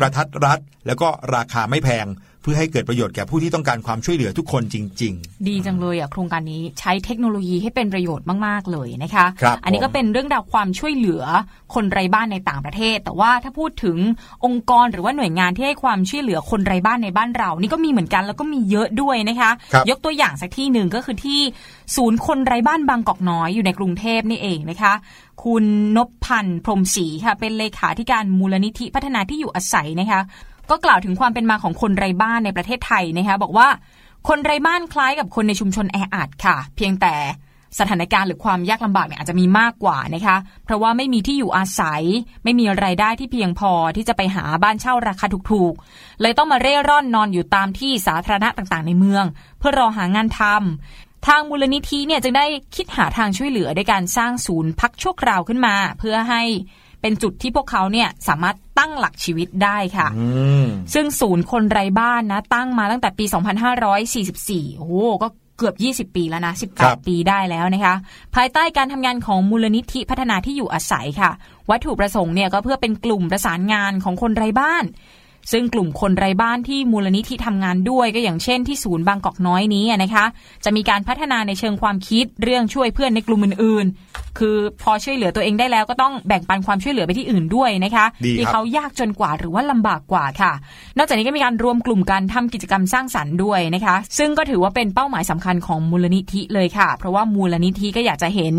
[0.00, 5.14] กระทัดรัด แล้วก็ราคาไม่แพงเพื่อให้เกิดประโยชน์แก่ผู้ที่ต้องการความช่วยเหลือทุกคนจริง
[5.48, 11.22] ดีจังเลยอะโครงการนี้ใช้เทคโนโลยีให้เป็นประโยชน์มาก ๆ เลยนะคะครับอันนี้ผมก็เป็นเรื่องราวความช่วยเหลือ
[11.74, 13.96] คนไร้บ้านในต่างประเทศ แต่ว่าถ้าพูดถึง
[14.44, 21.40] องค์กรหรือว่าหน่วยงานที่ให้ความช่วยเหลือคนไร้บ้านในบ้านเรา นี่ก็มีเหมือนกันแล้วก็มีเยอะด้วยนะคะครับยกตัวอย่างสักที่หนึ่งก็คือที่
[21.96, 24.92] ศูนย์คนไร้บ้านบางกอกน้อยอยู่ในกรุงเทพนี่เองนะคะ
[25.44, 25.64] คุณ
[25.96, 30.20] นพพันธ์พรหมศรีค่ะเป็นเลขาธิการมูลนิธิพัฒนาที่อยู่อาศัยนะคะ
[30.70, 33.68] ก็กล่าวถึงความเป็นมาของคนไร้บ้านในประเทศไทยนะคะบอกว่า
[34.28, 37.14] คนไร้บ้านคล้ายกับคนในชุมชนแออัดค่ะ เพียงแต่
[37.78, 42.02] สถานการณ์หรือความยากลำบากเนี่ยอาจจะมีมากกว่านะคะ เพราะว่าไม่มีที่อยู่อาศัย
[42.44, 49.24] ไม่มีรายได้ที่เพียงพอที่จะไปหาบ้านเช่าราคาถูกๆ เลยต้องมาเร่ร่อนนอนอยู่ตามที่สาธารณะต่างๆ ในเมือง
[49.58, 56.42] เพื่อรอหางานทำทางมูลนิธิเนี่ยจึงได้คิดหาทางช่วยเหลือด้วยการสร้างศูนย์พักชั่วคราวขึ้นมา เพื่อให้
[57.00, 60.26] เป็นจุดที่พวกเขาเนี่ยสามารถตั้งหลักชีวิตได้ค่ะๆอื
[60.64, 63.24] มซึ่งศูนย์คนไร้บ้านนะ ตั้งมาตั้งแต่ปี
[63.96, 67.94] 2544 โอ้โหก็เกือบ 20 ปีแล้วนะครับ18 ปีได้แล้วนะคะ
[68.34, 71.30] ภายใต้การทำงานของมูลนิธิพัฒนาที่อยู่อาศัยค่ะ
[71.70, 74.84] วัตถุประสงค์เนี่ยก็เพื่อเป็นกลุ่มประสานงานของคนไร้บ้าน
[75.52, 80.24] ซึ่งกลุ่มคนไร้บ้านที่มูลนิธิทำงานด้วยก็อย่างเช่นที่ศูนย์บางกอกน้อยนี้อะนะคะ
[80.64, 90.52] จะมีการพัฒนาในเชิงความคิดเรื่องช่วยเพื่อนในกลุ่มอื่นๆ คือพอช่วยเหลือตัวเองได้แล้วก็ต้องแบ่งปันความช่วยเหลือไปที่อื่นด้วยนะคะดีครับที่เขายากจนกว่าหรือว่าลำบากกว่าค่ะ
[90.96, 98.54] นอกจากนี้ก็มีการรวมกลุ่มการทำกิจกรรมสร้างสรรค์ด้วยนะคะ ซึ่งก็ถือว่าเป็นเป้าหมายสำคัญของมูลนิธิเลยค่ะ เพราะว่ามูลนิธิก็อยากจะเห็น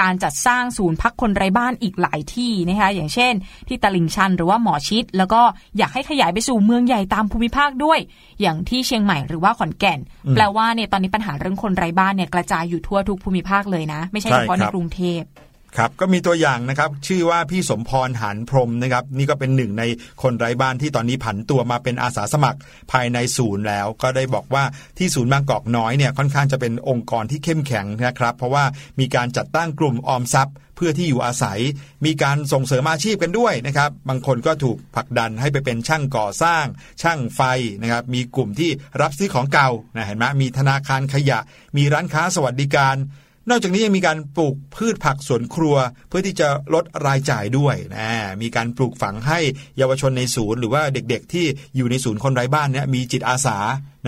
[0.00, 3.32] การจัดสร้างศูนย์พักคนไร้บ้านอีกหลายที่นะคะอย่างเช่น
[3.68, 5.42] ที่ตลิ่งชันหรือว่าหมอชิด แล้วก็
[5.78, 7.98] อยากให้ขยายไปสู่เมืองใหญ่ตามภูมิภาคด้วย
[8.40, 10.00] อย่างที่เชียงใหม่หรือว่าขอนแก่น
[10.34, 15.22] แปลว่าเนี่ยตอนนี้ปัญหาเรื่องคนไร้บ้านเนี่ยกระจายอยู่ทั่วทุกภูมิภาคเลยนะ ไม่ใช่ใช่เฉพาะในครับกรุงเทพ
[15.78, 19.84] ครับก็มีตัวอย่างนะครับ ชื่อว่าพี่สมพรหานพรมนะครับ นี่ก็เป็นหนึ่งใน
[20.22, 22.58] คนไร้บ้านที่ตอนนี้ผันตัวมาเป็นอาสาสมัคร
[22.92, 24.64] ภายในศูนย์แล้ว ก็ได้บอกว่า
[24.98, 28.64] ที่ศูนย์บางกอกน้อยเนี่ยค่อนข้างจะเป็นองค์กรที่เข้มแข็งนะครับ เพราะว่า
[29.00, 31.60] มีการจัดตั้งกลุ่มออมทรัพย์เพื่อที่อยู่อาศัย
[32.06, 36.64] มีการส่งเสริมอาชีพกันด้วยนะครับ บางคนก็ถูกผลักดันให้ไปเป็นช่างก่อสร้าง
[37.02, 37.40] ช่างไฟ
[37.82, 38.70] นะครับ มีกลุ่มที่
[39.02, 41.38] รับซื้อของเก่านะเห็นไหมมีธนาคารขยะ
[41.76, 42.96] มีร้านค้าสวัสดิการ
[43.50, 45.76] นอกจากนี้ยังมีการปลูกพืชผักสวนครัว
[46.08, 48.08] เพื่อที่จะลดรายจ่ายด้วยนะ
[48.42, 49.38] มีการปลูกฝังให้
[49.78, 53.56] เยาวชนในศูนย์ หรือว่าเด็กๆ ที่อยู่ในศูนย์คนไร้บ้านเนี่ยมีจิตอาสา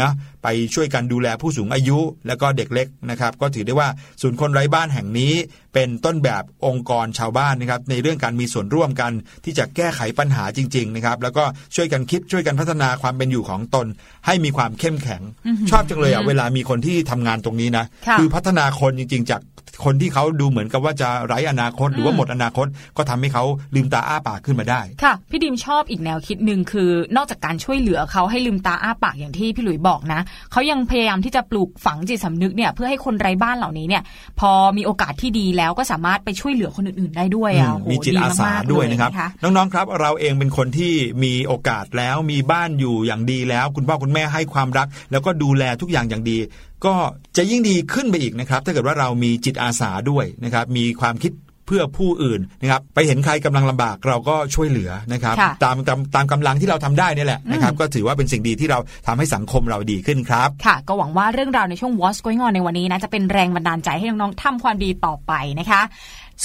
[0.01, 0.11] นะ
[0.43, 3.89] ไปช่วยกันดูแลผู้สูงอายุ แล้วก็เด็กเล็กนะครับ ก็ถือได้ว่า
[4.23, 5.33] ศูนย์คนไร้บ้านแห่งนี้
[5.75, 9.13] เป็นต้นแบบองค์กรชาวบ้านนะครับ ในเรื่องการมีส่วนร่วมกัน
[9.45, 13.87] ที่จะแก้ไขปัญหาจริง ๆ นะครับ แล้วก็ช่วยกันคิดช่วยกันพัฒนาความเป็นอยู่ของตน
[14.27, 15.23] ให้มีความเข้มแข็ง
[15.71, 19.43] ชอบจังเลยอะเวลามีคนที่ทำงานตรงนี้นะค่ะอพัฒนาคนจริง ๆ จาก
[19.85, 30.21] คนที่เขาดูเหมือนกับว่าจะไร้อนาคต หรือว่าหมดอนาคต ก็ทำให้เขาลืมตาอ้าปากขึ้นมาได้ค่ะพี่ดิมชอบอีกแนวคิดหนึ่งคือนอกจากการช่วยเหลือเขาให้ลืมตาอ้าปากอย่างที่พี่หลุยบอกนะ
[30.53, 34.03] เขายังพยายามที่จะปลูกฝังจิตสำนึกเนี่ยเพื่อให้คนไร้บ้านเหล่านี้เนี่ย
[34.41, 40.93] พอมีโอกาสที่ดีแล้วก็สามารถไปช่วยเหลือคนอื่นๆได้ด้วยอะอืมโอ้โหมีจิตอาสามกๆด้วยนะครับเลยน้องๆครับเราเองเป็นคนที่
[41.25, 46.39] มีโอกาสแล้วมีบ้านอยู่อย่างดีแล้ว คุณพ่อคุณแม่ให้ความรัก แล้วก็ดูแลทุกอย่างอย่างดี
[46.87, 46.95] ก็
[47.37, 51.33] จะยิ่งดีขึ้นไปอีกนะครับ ถ้าเกิดว่าเรามีจิตอาสาด้วยนะครับ มีความคิด
[51.67, 65.81] เพื่อผู้อื่นนะครับไปเห็นใครกำลังลำบากเราก็ช่วยเหลือนะครับค่ะตามตามตามกำลังที่เราทำได้นี่แหละนะครับก็ถือว่าเป็นสิ่งดีที่เราทำให้สังคมเราดีขึ้นครับ ค่ะ ก็หวังว่าเรื่องราวในช่วง What's Going On ในวันนี้นะจะเป็นแรงบันดาลใจให้น้องๆทำความดีต่อไปนะคะ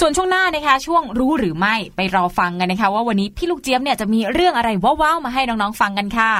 [0.00, 6.32] ส่วนช่วงหน้านะคะช่วงรู้หรือไม่ไปรอฟังกันนะคะ ว่าวันนี้พี่ลูกเจี๊ยบเนี่ยจะมีเรื่องอะไรว้าวๆมาให้น้องๆฟังกันค่ะ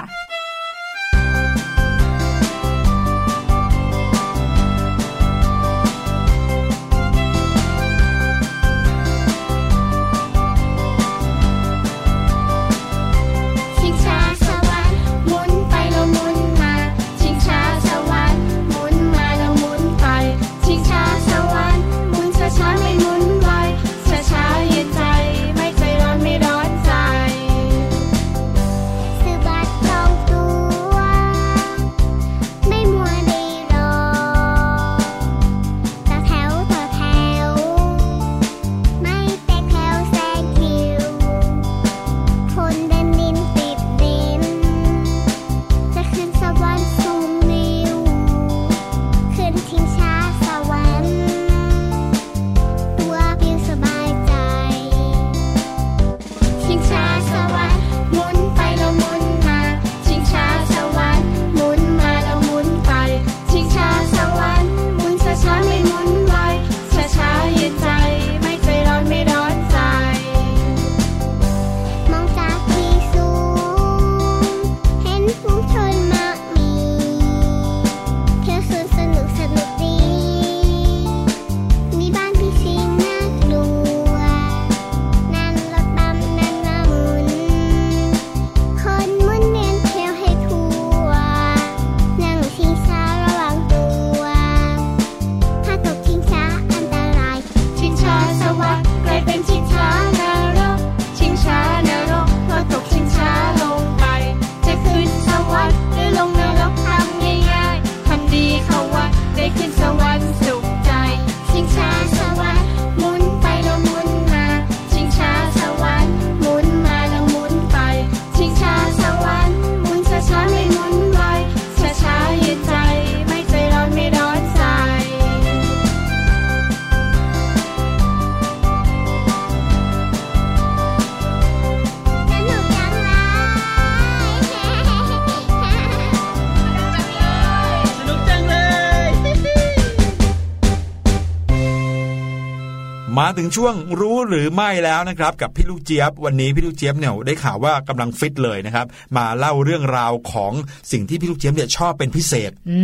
[143.18, 150.52] มาถึงช่วงรู้หรือไม่แล้วนะครับกับพี่ลูกเจี๊ยบวันนี้พี่ลูกเจี๊ยบเนี่ยได้ข่าวว่ากำลังฟิตเลยนะครับ มาเล่าเรื่องราวของ
[150.92, 152.78] สิ่งที่พี่ลูกเจี๊ยบเนี่ยชอบเป็นพิเศษอื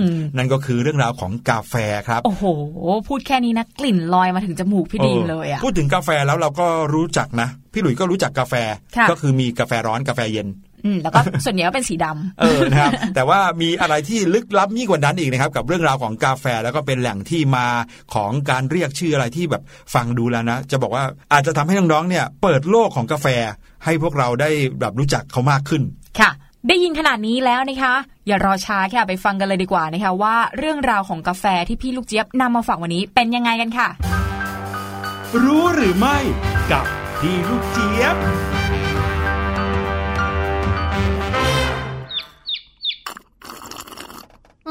[0.00, 0.04] ม
[0.36, 1.74] นั่นก็คือเรื่องราวของกาแฟ
[2.08, 2.44] ครับโอ้โห
[3.08, 8.54] พูดแค่นี้นะกลิ่นลอยมาถึงจมูกพี่ดีมเลยอะพูดถึงกาแฟแล้วเราก็รู้จักนะ พี่หลุยส์ก็รู้จักกาแฟ
[8.96, 10.48] ค่ะก็คือมีกาแฟร้อนกาแฟเย็น
[10.84, 17.66] อืมแล้วก็ส่วนใหญ่ก็เป็นสีดำเออนะครับแต่ว่ามีอะไรที่ลึกลับยิ่งกว่านั้นอีกนะครับ กับเรื่องราวของกาแฟแล้วก็เป็นแหล่งที่มา
[18.14, 19.62] ของการเรียกชื่ออะไรที่แบบ
[19.94, 23.26] ฟังดูแล้วนะ จะบอกว่าอาจจะทำให้น้องๆเนี่ยเปิดโลกของกาแฟ
[23.84, 25.82] ให้พวกเราได้แบบรู้จักเขามากขึ้น
[26.20, 26.30] ค่ะ
[26.68, 27.94] ได้ยินขนาดนี้แล้วนะคะ
[28.26, 33.88] อย่ารอช้าค่ะไปฟังกันเลยดีกว่านะคะว่าเรื่องราวของกาแฟที่พี่ลูกเจี๊ยบนำมาฝากวันนี้เป็นยังไงกันค่ะ
[35.44, 36.18] รู้หรือไม่
[36.72, 36.84] กับ
[37.18, 38.16] พี่ลูกเจี๊ยบ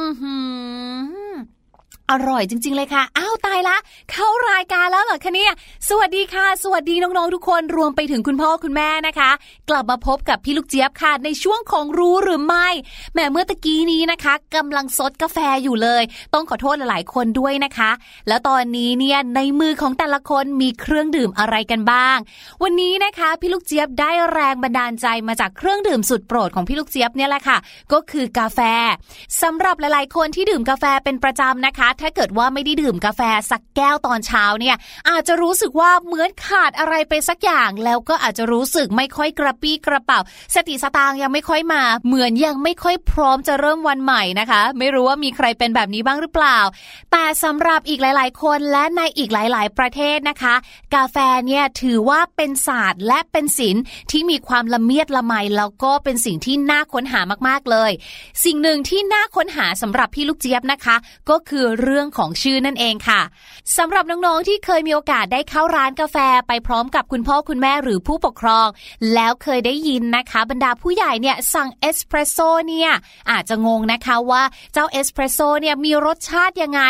[0.01, 1.20] อื
[2.11, 3.77] อร่อยจริง ๆ เลยค่ะ อ้าวตายละ
[4.11, 5.53] เข้ารายการแล้วเหรอคะเนี่ย
[5.89, 9.31] สวัสดีค่ะ สวัสดีน้องๆทุกคนรวมไปถึงคุณพ่อคุณแม่นะคะ
[9.69, 12.67] กลับมาพบกับพี่ลูกเจี๊ยบค่ะในช่วงของรู้หรือไม่
[13.13, 16.03] แหมเมื่อตะกี้นี้นะคะกำลังซดกาแฟอยู่เลย
[16.33, 17.91] ต้องขอโทษหลายๆคนด้วยนะคะ
[18.27, 22.17] แล้วตอนนี้เนี่ยในมือของแต่ละคนมีเครื่องดื่มอะไรกันบ้าง
[22.63, 27.57] วันนี้นะคะพี่ลูกเจี๊ยบได้แรงบันดาลใจมาจากเครื่องดื่มสุดโปรดของพี่ลูกเจี๊ยบเนี่ยแหละค่ะ
[27.91, 28.59] ก็คือกาแฟ
[29.41, 33.21] สำหรับหลายๆ คนที่ดื่มกาแฟเป็นประจำนะคะถ้าเกิดว่าไม่ได้ดื่มกาแฟ
[33.51, 34.75] สักแก้วตอนเช้าเนี่ย
[35.09, 40.19] อาจจะรู้สึกว่าเหมือนขาดอะไรไปสักอย่าง แล้วก็อาจจะรู้สึกไม่ค่อยกระปี้กระเป๋า
[40.55, 46.59] สติสตางยังไม่ค่อยมา เหมือนยังไม่ค่อยพร้อมจะเริ่มวันใหม่นะคะ ไม่รู้ว่ามีใครเป็นแบบนี้บ้างหรือเปล่า
[47.11, 50.55] แต่สำหรับอีกหลาย ๆ คนและในอีกหลาย ๆ ประเทศนะคะ
[50.95, 57.91] กาแฟเนี่ยถือว่าเป็นศาสตร์และเป็นศิลป์ที่มีความละเมียดละไมแล้วก็เป็นสิ่งที่น่าค้นหามาก ๆ เลย
[58.45, 60.95] สิ่งหนึ่งที่น่าค้นหาสำหรับพี่ลูกเจี๊ยบนะคะ
[61.29, 63.21] ก็คือเรื่องของชื่อนั่นเองค่ะ
[63.77, 66.17] สำหรับน้องๆที่เคยมีโอกาสได้เข้าร้านกาแฟ
[66.47, 68.67] ไปพร้อมกับคุณพ่อคุณแม่หรือผู้ปกครอง
[69.13, 72.91] แล้วเคยได้ยินนะคะ บรรดาผู้ใหญ่เนี่ยสั่งเอสเปรสโซ่เนี่ย
[73.31, 76.81] อาจจะงงนะคะว่าเจ้าเอสเปรสโซ่เนี่ยมีรสชาติยังไง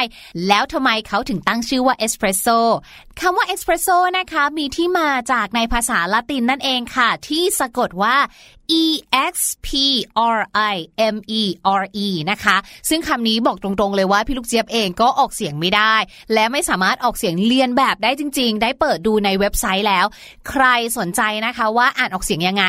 [0.48, 2.58] แล้วทำไมเขาถึงตั้งชื่อว่าเอสเปรสโซ่
[3.26, 3.88] คำว่าเอสเพรสโซ
[4.20, 8.16] นะคะมีที่มาจากในภาษาละตินนั่นเองค่ะ ที่สะกดว่า
[8.82, 8.86] E
[9.32, 9.36] X
[9.68, 9.70] P
[10.38, 10.40] R
[10.74, 10.76] I
[11.14, 11.44] M E
[11.82, 12.58] R E นะคะ
[12.90, 15.96] ซึ่งคำนี้บอกตรงๆเลยว่าพี่ลูกเจี๊ยบเองก็ออกเสียงไม่ได้
[16.34, 20.06] และไม่สามารถออกเสียงเลียนแบบได้จริง ๆ ได้เปิดดูในเว็บไซต์แล้ว
[20.50, 20.66] ใคร
[20.98, 22.66] สนใจนะคะว่าอ่านออกเสียงยังไง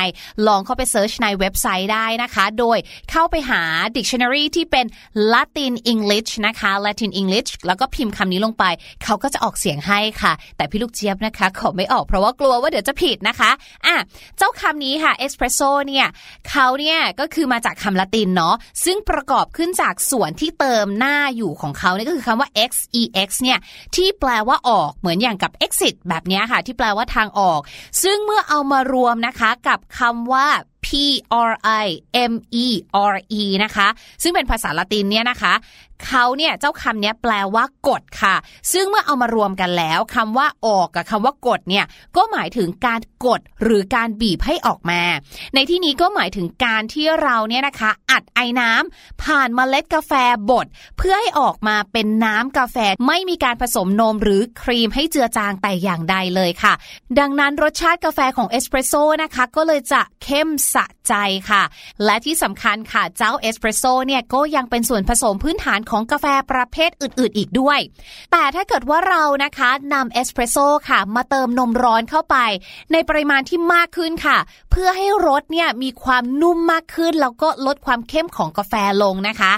[0.47, 2.77] ลองเข้าไป search ในเว็บไซต์ได้นะคะ โดย
[3.11, 3.61] เข้าไปหา
[3.97, 4.85] dictionary ที่เป็น
[5.33, 8.63] Latin English นะคะ Latin English แล้วก็พิมพ์คำนี้ลงไป
[9.03, 13.51] เขาก็จะออกเสียงให้ค่ะแต่พี่ลูกเจี๊ยบนะคะ ขอไม่ออกเพราะว่ากลัวว่าเดี๋ยวจะผิดนะคะ
[13.85, 13.95] อะ
[14.37, 16.07] เจ้าคำนี้ค่ะ espresso เนี่ย
[16.49, 23.59] เขาเนี่ยก็คือมาจากคำละตินเนาะซึ่งประกอบขึ้นจากส่วนที่เติมหน้าอยู่ของเขาเนี่ยก็คือคำว่า x e x เนี่ย
[23.95, 27.59] ที่แปลว่าออกเหมือนอย่างกับ exit แบบนี้ค่ะ ที่แปลว่าทางออก
[28.03, 30.47] ซึ่งเมื่อเอามารวมนะคะกับคำว่า
[30.85, 30.87] P
[31.49, 31.51] R
[31.85, 31.87] I
[32.31, 32.33] M
[32.65, 32.67] E
[33.13, 33.87] R E นะคะ
[34.23, 35.53] ซึ่งเป็นภาษาละตินเนี่ยนะคะ
[36.07, 38.35] เขาเนี่ยเจ้าคำเนี้ยแปลว่ากดค่ะ
[38.73, 45.01] ซึ่งเมื่อเอามารวมกันแล้วคำว่าออกกับคำว่ากดเนี่ยก็หมายถึงการกดหรือการบีบให้ออกมา
[45.55, 50.11] ในที่นี้ก็หมายถึงการที่เราเนี่ยนะคะ อัดไอ้น้ำผ่านเมล็ดกาแฟ
[50.49, 50.67] บด
[50.97, 52.77] เพื่อให้ออกมาเป็นน้ำกาแฟ
[53.07, 56.73] ไม่มีการผสมนมหรือครีมให้เจือจางแต่อย่างใดเลยค่ะ
[57.19, 61.13] ดังนั้นรสชาติกาแฟของเอสเปรสโซ่นะคะก็เลยจะเข้มสะใจ
[61.49, 61.63] ค่ะ
[62.05, 67.79] และที่สำคัญค่ะเจ้าเอสเปรสโซ่เนี่ยก็ยังเป็นส่วนผสมพื้นฐานของกาแฟประเภทอื่นๆ อีกด้วย
[68.31, 72.37] แต่ถ้าเกิดว่าเรานะคะนำเอสเปรสโซ่ค่ะ มาเติมนมร้อนเข้าไป
[72.91, 74.37] ในปริมาณที่มากขึ้นค่ะ
[74.71, 79.53] เพื่อให้รสเนี่ยมีความนุ่มมากขึ้น แล้วก็ลดความเข้มของกาแฟลงนะคะ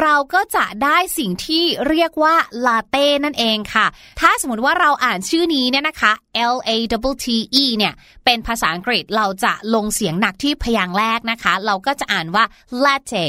[0.00, 2.34] เราก็จะได้สิ่งที่เรียกว่า
[2.66, 3.86] ลาเต้นั่นเองค่ะ
[4.20, 6.12] ถ้าสมมติว่าเราอ่านชื่อนี้เนี่ยนะคะ
[6.54, 7.26] L A T T
[7.62, 12.44] E เนี่ย เป็นภาษาอังกฤษเราจะลงเสียงหนักที่พยางค์แรกนะคะ เราก็จะอ่านว่า
[12.84, 13.26] latte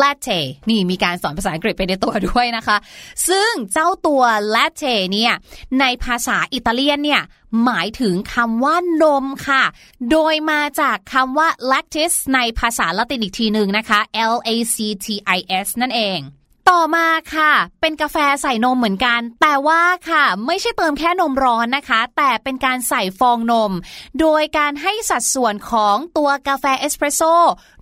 [0.00, 0.38] latte
[0.70, 2.76] นี่มีการสอนภาษาอังกฤษไปในตัวด้วยนะคะ
[3.28, 4.22] ซึ่งเจ้าตัว
[4.54, 5.32] latte เนี่ย
[5.80, 7.22] ในภาษาอิตาเลียนเนี่ย
[7.64, 9.62] หมายถึงคำว่านมค่ะ
[10.10, 13.98] โดยมาจากคำว่า lactis ในภาษาละตินอีกทีหนึ่งนะคะ
[14.34, 15.06] L A C T
[15.36, 16.20] I S นั่นเอง
[16.70, 23.72] ต่อมาค่ะ เป็นกาแฟใส่นมเหมือนกัน แต่ว่าค่ะ ไม่ใช่เติมแค่นมร้อนนะคะ แต่เป็นการใส่ฟองนม
[24.20, 27.34] โดยการให้สัดส่วนของตัวกาแฟเอสเปรสโซ่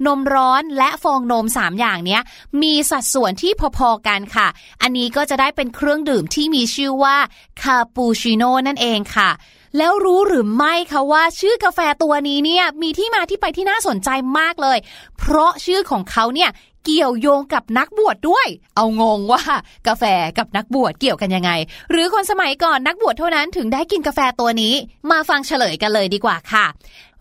[0.07, 2.23] นมร้อนและฟองนม 3 อย่างเนี้ย
[2.63, 4.49] มีสัดส่วนที่พอๆกันค่ะ
[4.83, 7.17] อันนี้ก็จะได้เป็นเครื่องดื่มที่มีชื่อว่า
[7.63, 9.31] คาปูชิโน่นั่นเองค่ะ
[9.79, 14.09] แล้วรู้หรือไม่คะว่าชื่อกาแฟตัวนี้เนี่ยมีที่มาที่ไปที่น่าสนใจ
[14.39, 14.79] มากเลย
[15.19, 16.51] เพราะชื่อของเขาเนี่ย
[16.85, 19.43] เกี่ยวโยงกับนักบวชดด้วย เอางงว่า
[19.89, 20.05] กาแฟ
[20.39, 21.51] กับนักบวชเกี่ยวกันยังไง
[21.91, 24.75] หรือคนสมัยก่อนนักบวชเท่านั้นถึงได้กินกาแฟตัวนี้
[25.11, 26.67] มาฟังเฉลยกันเลยดีกว่าค่ะ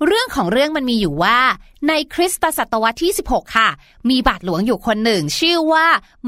[0.06, 1.40] เรื่องของเรื่องมันมีอยู่ว่า
[1.88, 3.70] ในคริสตศตวรรษที่ 16 ค่ะ
[4.10, 5.88] มีบาทหลวงอยู่คนหนึ่ง ชื่อว่า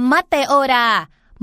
[0.10, 0.88] มัตเตโอดา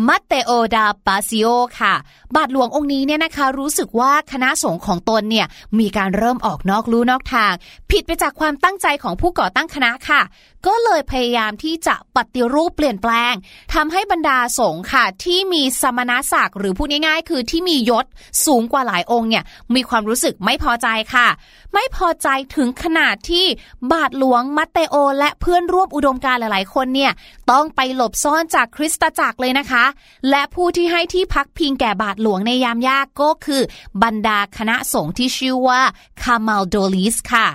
[0.06, 1.48] มัตเตโอดาปาซิโอ
[1.80, 1.94] ค่ะ
[2.34, 5.46] บาทหลวงองค์นี้เนี่ยนะคะ รู้สึกว่าคณะสงฆ์ของตนเนี่ย
[5.78, 7.52] มีการเริ่มออกนอกลู่นอกทาง
[7.90, 10.22] ผิดไปจากความตั้งใจของผู้ก่อตั้งคณะค่ะ
[10.66, 13.34] ก็เลยพยายามที่จะปฏิรูปเปลี่ยนแปลง
[13.74, 18.06] ทำให้บรรดาสงฆ์ค่ะ ที่มีสมณศักดิ์หรือพูดง่ายๆ คือที่มียศ
[18.46, 19.44] สูงกว่าหลายองค์เนี่ย
[19.74, 21.28] มีความรู้สึกไม่พอใจค่ะ
[21.74, 23.46] ไม่พอใจถึงขนาดที่
[23.92, 27.12] บาทหลวงมัตเตโอ และเพื่อนร่วมอุดมการหลาย ๆ คนเนี่ย
[27.50, 29.84] ต้องไปหลบซ่อนจากคริสตจักรเลยนะคะ
[30.30, 33.62] และผู้ที่ให้ที่พักพิงแก่บาทหลวงในยามยากก็คือ
[34.02, 35.80] บรรดาคณะสงฆ์ที่ชื่อว่า
[36.22, 37.48] คามาลโดลิสค่ะ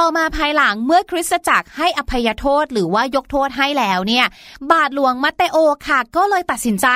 [0.00, 4.26] ต่อมาภายหลังเมื่อคริสตจักรให้อภัยโทษหรือว่ายกโทษให้แล้วเนี่ย
[4.70, 6.86] บาทหลวงมัตเตโอค่ะ ก็เลยตัดสินใจ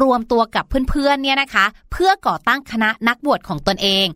[0.00, 4.06] รวมตัวกับเพื่อนๆเนี่ยนะคะ เพื่อก่อตั้งคณะนักบวชของตนเอง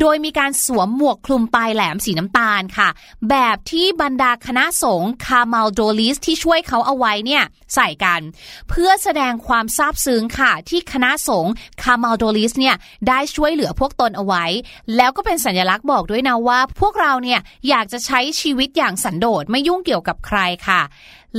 [0.00, 2.88] โดยมีการสวมหมวกคลุมปลายแหลมสีน้ำตาลค่ะ
[3.30, 7.42] แบบที่บรรดาคณะสงฆ์คามาลโดลิสที่ช่วยเขาเอาไว้เนี่ย
[7.74, 8.20] ใส่กัน
[8.68, 12.76] เพื่อแสดงความซาบซึ้งค่ะ ที่คณะสงฆ์คามาลโดลิสเนี่ย
[13.08, 14.44] ได้ช่วยเหลือพวกตนเอาไว้
[14.96, 20.82] แล้วก็เป็นสัญลักษณ์บอกด้วยนะว่า พวกเราเนี่ยอยาากจะใช้ชีวิตอย่างสันโดษไม่ยุ่งเกี่ยวกับใครค่ะ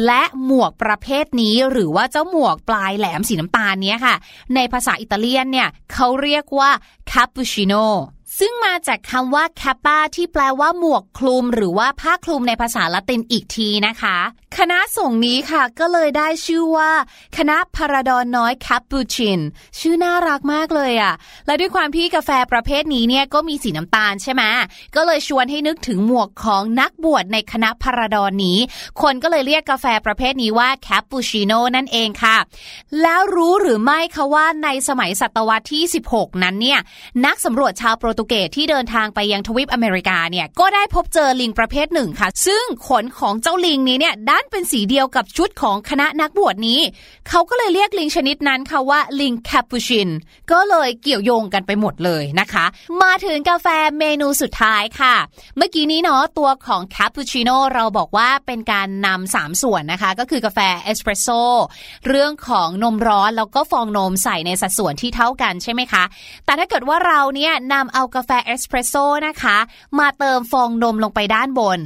[0.06, 4.16] และหมวกประเภทนี้หรือว่าเจ้าหมวกปลายแหลมสีน้ำตาลเนี้ยค่ะ
[4.56, 6.72] ในภาษาอิตาเลียนเนี่ยเขาเรียกว่า
[7.12, 7.74] คาปูชิโน
[8.40, 14.18] ซึ่งมาจากคำว่า kappa ที่แปลว่าหมวกคลุม หรือว่าผ้าคลุมในภาษาละตินอีกทีนะคะ
[14.58, 16.92] คณะส่งนี้ค่ะก็เลยได้ชื่อว่า
[17.38, 19.40] คณะพาราดอนน้อยแคาปูชิน
[19.80, 21.14] ชื่อน่ารักมากเลยอะ่ะ
[21.46, 24.44] และด้วยความที่กาแฟประเภทนี้เนี่ยก็มีสีน้ำตาลใช่ไหม
[24.96, 28.58] ก็เลยชวนให้นึกถึงหมวกของนักบวชในคณะพาราดอนนี้
[29.02, 32.38] คนก็เลยเรียกกาแฟประเภทนี้ว่าแคาปูชิโน่นั่นเองค่ะ
[33.02, 36.80] แล้วรู้หรือไม่คะว่าในสมัยศตวรรษที่ 16 นั้นเนี่ย
[37.26, 46.80] นักสำรวจชาวโปรตุเกสที่เดินทางไปยังทวีปอเมริกาเนี่ยก็ได้พบเจอลิงประเภทหนึ่งค่ะ ซึ่งขนของเจ้าลิงนี้เนี่ยด้านเป็นสีเดียวกับชุดของคณะนักบวชนี้
[47.30, 50.10] เขาก็เลยเรียกลิงชนิดนั้นค่ะว่าลิงแคปูชิน
[50.52, 52.66] ก็เลยเกี่ยวโยงกันไปหมดเลยนะคะ
[53.02, 53.68] มาถึงกาแฟ
[54.00, 55.16] เมนูสุดท้ายค่ะ
[55.58, 61.28] เมื่อกี้นี้เนาะตัวของแคปูชิโน่เราบอกว่าเป็นการนำสามส่วนนะคะ ก็คือกาแฟเอสเปรสโซ
[62.08, 66.04] เรื่องของนมร้อนแล้วก็ฟองนมใส่ในสัดส่วนที่เท่ากันใช่ไหมคะ
[66.46, 69.58] แต่ถ้าเกิดว่าเราเนี่ยนำเอากาแฟเอสเปรสโซ่นะคะ
[70.00, 71.80] มาเติมฟองนมลงไปด้านบน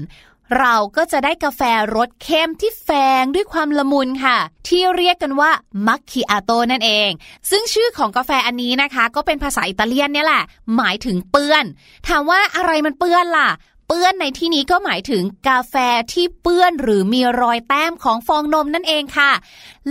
[0.59, 1.61] เราก็จะได้กาแฟ
[1.95, 2.89] รสเข้มที่แฝ
[3.21, 5.51] งด้วยความละมุนค่ะ ที่เรียกกันว่า
[5.87, 7.09] มัคคิอาโตนั่นเอง
[7.49, 10.43] ซึ่งชื่อของกาแฟอันนี้นะคะ ก็เป็นภาษาอิตาเลียนเนี่ยแหละ
[10.77, 11.63] หมายถึงเปื้อน
[12.07, 13.49] ถามว่าอะไรมันเปื้อนล่ะ
[13.87, 15.75] เปื้อนในที่นี้ก็หมายถึงกาแฟ
[16.13, 19.31] ที่เปื้อนหรือมีรอยแต้มของฟองนมนั่นเองค่ะ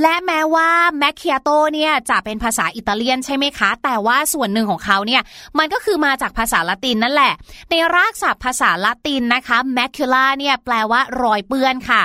[0.02, 0.68] และแม้ว่า
[0.98, 5.22] แมคคิอาโตเนี่ยจะเป็นภาษาอิตาเลียนใช่ไหมคะ แต่ว่าส่วนหนึ่งของเขาเนี่ย
[5.58, 7.32] มันก็คือมาจากภาษาละตินนั่นแหละ
[7.70, 12.02] ในรากศัพท์ภาษาละตินนะคะ macula เนี่ยแปลว่ารอยเปื้อนค่ะ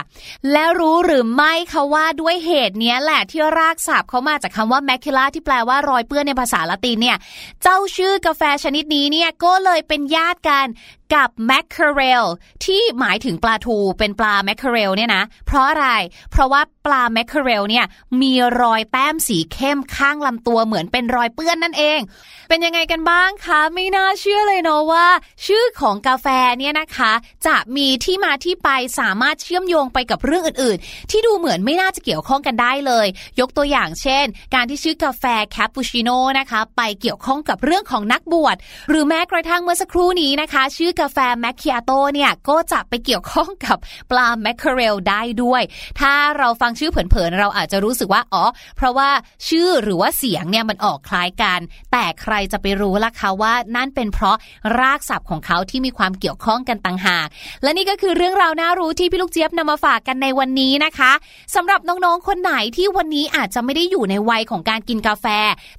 [0.51, 7.17] และรู้หรือไม่คะว่าด้วยเหตุนี้แหละที่รากศัพท์เขามาจากคำว่า macula ที่แปลว่ารอยเปื้อนในภาษาละตินเนี่ย
[7.63, 10.65] เจ้าชื่อกาแฟชนิดนี้เนี่ยก็เลยเป็นญาติกัน
[11.15, 12.25] กับ mackerel
[12.65, 15.87] ที่หมายถึงปลาทูเป็นปลา mackerel เนี่ยนะเพราะอะไร
[16.31, 17.80] เพราะว่าปลา mackerel เนี่ย
[18.21, 21.99] มีรอยแต้มสีเข้มข้างลำตัวเหมือนเป็นรอยเปื้อนนั่นเอง
[22.49, 25.07] เป็นยังไงกันบ้างคะไม่น่าเชื่อเลยเนาะว่า
[25.45, 26.27] ชื่อของกาแฟ
[26.59, 27.11] เนี่ยนะคะ
[27.47, 28.69] จะมีที่มาที่ไป
[28.99, 33.07] สามารถเชื่อมโยงไปกับเรื่องอื่น ๆ ที่ดูเหมือนไม่น่าจะเกี่ยวข้องกันได้เลย
[33.39, 34.25] ยกตัวอย่างเช่น
[34.55, 38.55] การที่ชื่อกาแฟแคปปูชิโน่นะคะไปเกี่ยวข้องกับเรื่องของนักบวช
[38.89, 43.77] หรือแม้กระทั่งเมื่อสักครู่นี้นะคะ ชื่อกาแฟแมคคิอาโตเนี่ยก็จะไปเกี่ยวข้องกับ
[44.11, 45.61] ปลาแมคเคเรลได้ด้วย
[45.99, 48.45] ถ้าเราฟังชื่อเผินๆเราอาจจะรู้สึกว่าอ๋อ
[48.77, 49.09] เพราะว่า
[49.47, 51.59] ชื่อหรือว่าเสียงเนี่ยมันออกคล้ายกัน
[51.91, 54.37] แต่ใครจะไปรู้ล่ะคะว่านั่นเป็นเพราะ
[54.79, 57.27] รากศัพท์ของเขาที่มีความเกี่ยวข้องกันต่างหาก
[57.63, 61.11] และนี่ก็คือเรื่องราวน่ารู้ที่พี่ลูกเจี๊ยบนำมาฝากกันในวันนี้นะคะ
[61.55, 65.25] สำหรับน้องๆคนไหนที่วันนี้อาจจะไม่ได้อยู่ในวัยของการกินกาแฟ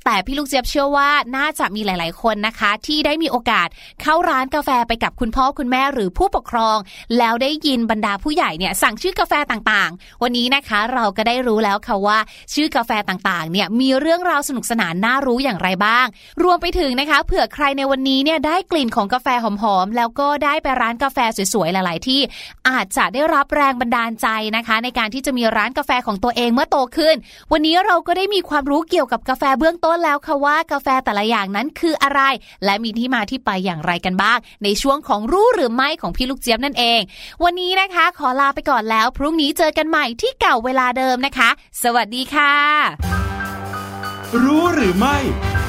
[0.05, 3.69] แต่พี่ลูกเจี๊ยบเชื่อว่าน่าจะมีหลาย ๆ คนนะคะ ที่ได้มีโอกาส
[4.03, 6.77] เข้าร้านกาแฟไปกับคุณพ่อคุณแม่หรือผู้ปกครอง
[7.19, 12.19] แล้วได้ยินบรรดาผู้ใหญ่เนี่ยสั่งชื่อกาแฟต่างๆ วันนี้นะคะเราก็ได้รู้แล้วค่ะว่า
[12.55, 16.07] ชื่อกาแฟต่างๆ เนี่ยมีเรื่องราวสนุกสนานน่ารู้อย่างไรบ้าง
[16.43, 21.19] รวมไปถึงนะคะ เผื่อใครในวันนี้เนี่ยได้กลิ่นของกาแฟหอมๆ แล้วก็ได้ไปร้านกาแฟ
[21.53, 22.21] สวยๆ หลาย ๆ ที่
[22.69, 27.17] อาจจะได้รับแรงบันดาลใจนะคะ ในการที่จะมีร้านกาแฟของตัวเองเมื่อโตขึ้น
[27.53, 32.21] วันนี้เราก็ได้มีความรู้เกี่ยวกับกาแฟเบื้องต้นแล้วค่ะว่ากาแฟแต่ละอย่างนั้นคืออะไร
[32.65, 37.01] และมีที่มาที่ไปอย่างไรกันบ้าง ในช่วงของรู้หรือไม่ของพี่ลูกเจี๊ยบนั่นเอง
[37.45, 41.51] วันนี้นะคะ ขอลาไปก่อนแล้ว พรุ่งนี้เจอกันใหม่ที่เก่าเวลาเดิมนะคะ
[41.83, 42.55] สวัสดีค่ะ
[44.45, 45.17] รู้หรือไม่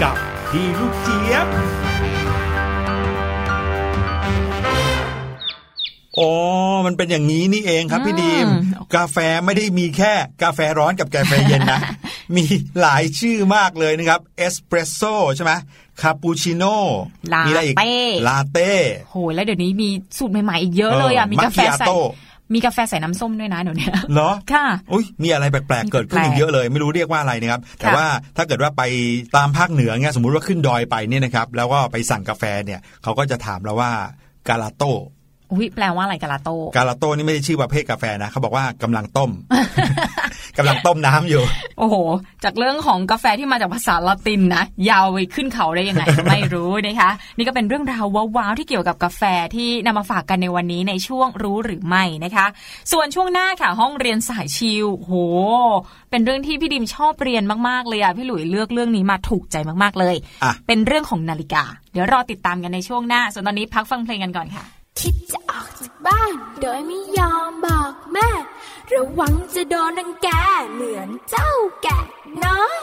[0.01, 0.15] กับ
[0.49, 1.47] พี่ลูกเจี๊ยบ
[6.19, 6.31] อ๋อ
[6.85, 8.61] มันเป็นอย่างนี้นี่เองครับพี่ดีมอืม
[8.95, 10.13] กาแฟไม่ได้มีแค่
[10.43, 11.79] กาแฟร้อนกับกาแฟเย็นนะ
[12.35, 12.43] มี
[12.81, 15.51] หลายชื่อมากเลยนะครับ เอสเปรสโซ่ใช่ไหม
[16.01, 16.77] คาปูชิโน่
[17.33, 17.95] ลามีอะไรอีกเต้
[18.27, 18.71] ลาเต้
[19.09, 21.97] โห แล้วเดี๋ยวนี้มีสูตรใหม่ๆอีกเยอะเลยอะเออมีกาแฟใส่ macchiato
[22.53, 28.83] มีกาแฟใส่น้ำส้มด้วยนะเดี๋ยวนี้เหรอค่ะอุ้ยมีอะไรแปลกมีๆเกิดขึ้นอีกแปลกๆเยอะเลย ไม่รู้เรียกว่าอะไรนะครับ แต่ค่ะว่าถ้าเกิดว่าไป
[29.37, 33.91] ตามภาคเหนือเนี่ยสมมุติว่าขึ้นดอยไปเนี่ยนะครับ แล้วก็ไปสั่งกาแฟเนี่ยเขาก็จะถามเราว่า
[34.49, 34.93] กาลาโต้
[35.51, 39.31] อุ้ยแปลว่าอะไรกาลาโตกาลาโต้นี่ไม่ใช่ชื่อประเภทกาแฟนะเขาบอกว่ากำลังต้ม
[40.57, 41.43] กำลังต้มน้ำอยู่
[41.77, 41.95] โอ้โห
[42.43, 48.05] จากเรื่องของกาแฟที่มาจากภาษาละตินนะยาวไปขึ้นเขาได้ยังไงไม่รู้นะคะ นี่ก็เป็นเรื่องราว
[48.37, 49.21] ว้าวๆที่เกี่ยวกับกาแฟ
[49.55, 52.45] ที่นำมาฝากกันในวันนี้ในช่วงรู้หรือไม่นะคะ
[52.91, 55.11] ส่วนช่วงหน้าค่ะห้องเรียนสายชิลโห
[56.11, 64.65] เป็นเรื่องที่พี่ดิมชอบเรียนมากๆเลยอะพี่หลุยเลือกเรื่องนี้มาถูกใจมากๆเลยอะเป็นเรื่องของนาฬิกา เดี๋ยวรอติดตามกันในช่วงหน้า ส่วนตอนนี้พักฟังเพลงกันก่อนค่ะ
[64.99, 68.29] คิดจะออกจากบ้าน โดยไม่ยอมบอกแม่
[68.93, 70.29] ระวังจะโดนรังแก
[70.73, 71.51] เหมือนเจ้า
[71.83, 71.99] แกะ
[72.43, 72.81] น้อย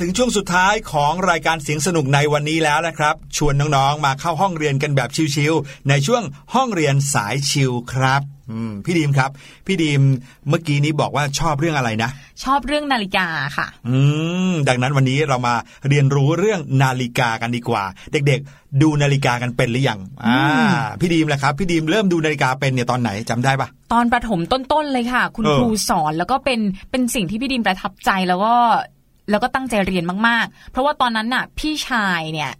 [0.00, 6.22] ถึงช่วงสุดท้ายของรายการเสียงสนุกในวันนี้แล้วนะครับ ชวนน้องๆมาเข้าห้องเรียนกันแบบชิวๆในช่วง
[6.54, 9.30] ห้องเรียนสายชิวครับอืมพี่ดีมครับ
[9.66, 10.02] พี่ดีม
[10.48, 12.10] เมื่อกี้นี้บอกว่าชอบเรื่องอะไรนะ
[12.44, 13.26] ชอบเรื่องนาฬิกา
[13.56, 13.96] ค่ะ อื
[14.50, 15.54] มดังนั้นวันนี้เรามา
[15.88, 20.40] เรียนรู้เรื่องนาฬิกากันดีกว่า เด็กๆ ดูนาฬิกากันเป็นหรือยังอ่า
[21.00, 28.54] พี่ดีมแหละครับ พี่ดีมเริ่มดูนาฬิกาเป็นเนี่ยตอนไหนจำได้ปะตอนประถมต้นๆเลยค่ะ คุณเออครูสอนแล้วก็เป็นเป็นสิ่งที่พี่ดิมประทับใจแล้วก็
[29.30, 32.50] แล้วก็ตั้งใจเรียนมากๆ เพราะว่าตอนนั้นน่ะ พี่ชายเนี่ย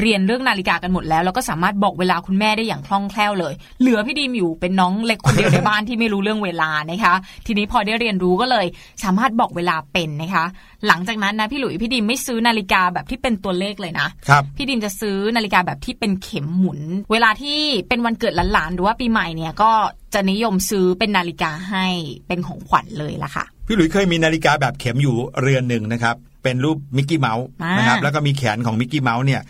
[0.00, 7.14] เรียนเรื่องนาฬิกากันหมดแล้ว แล้วก็สามารถบอกเวลาคุณแม่ได้อย่างคล่องแคล่วเลย เหลือพี่ดีมอยู่เป็นน้องเล็กคนเดียวในบ้านที่ไม่รู้เรื่องเวลานะคะ
[7.46, 8.66] ทีนี้พอได้เรียนรู้ก็เลย
[9.04, 10.44] สามารถบอกเวลาเป็นนะคะ
[10.86, 16.80] หลังจากนั้นนะพี่หลุยพี่ดีมไม่ซื้อนาฬิกาแบบที่เป็นตัวเลขเลยนะครับพี่ดิมจะซื้อนาฬิกาแบบที่เป็นเข็มหมุน
[17.12, 17.58] เวลาที่
[17.88, 19.70] เป็นวันเกิดหลานๆหรือว่าปีใหม่เนี่ยก็
[20.14, 21.86] จะนิยมซื้อเป็นนาฬิกาให้
[22.28, 29.42] เป็นของขวัญเลยละค่ะ พี่หลุยเคยมีนาฬิกาแบบเข็มอยู่เรือนหนึ่งนะครับ เป็นรูปมิกกี้เมาส์อ่านนะครับแล้วก็มีแขนของมิกกี้เมาส์เนี่ย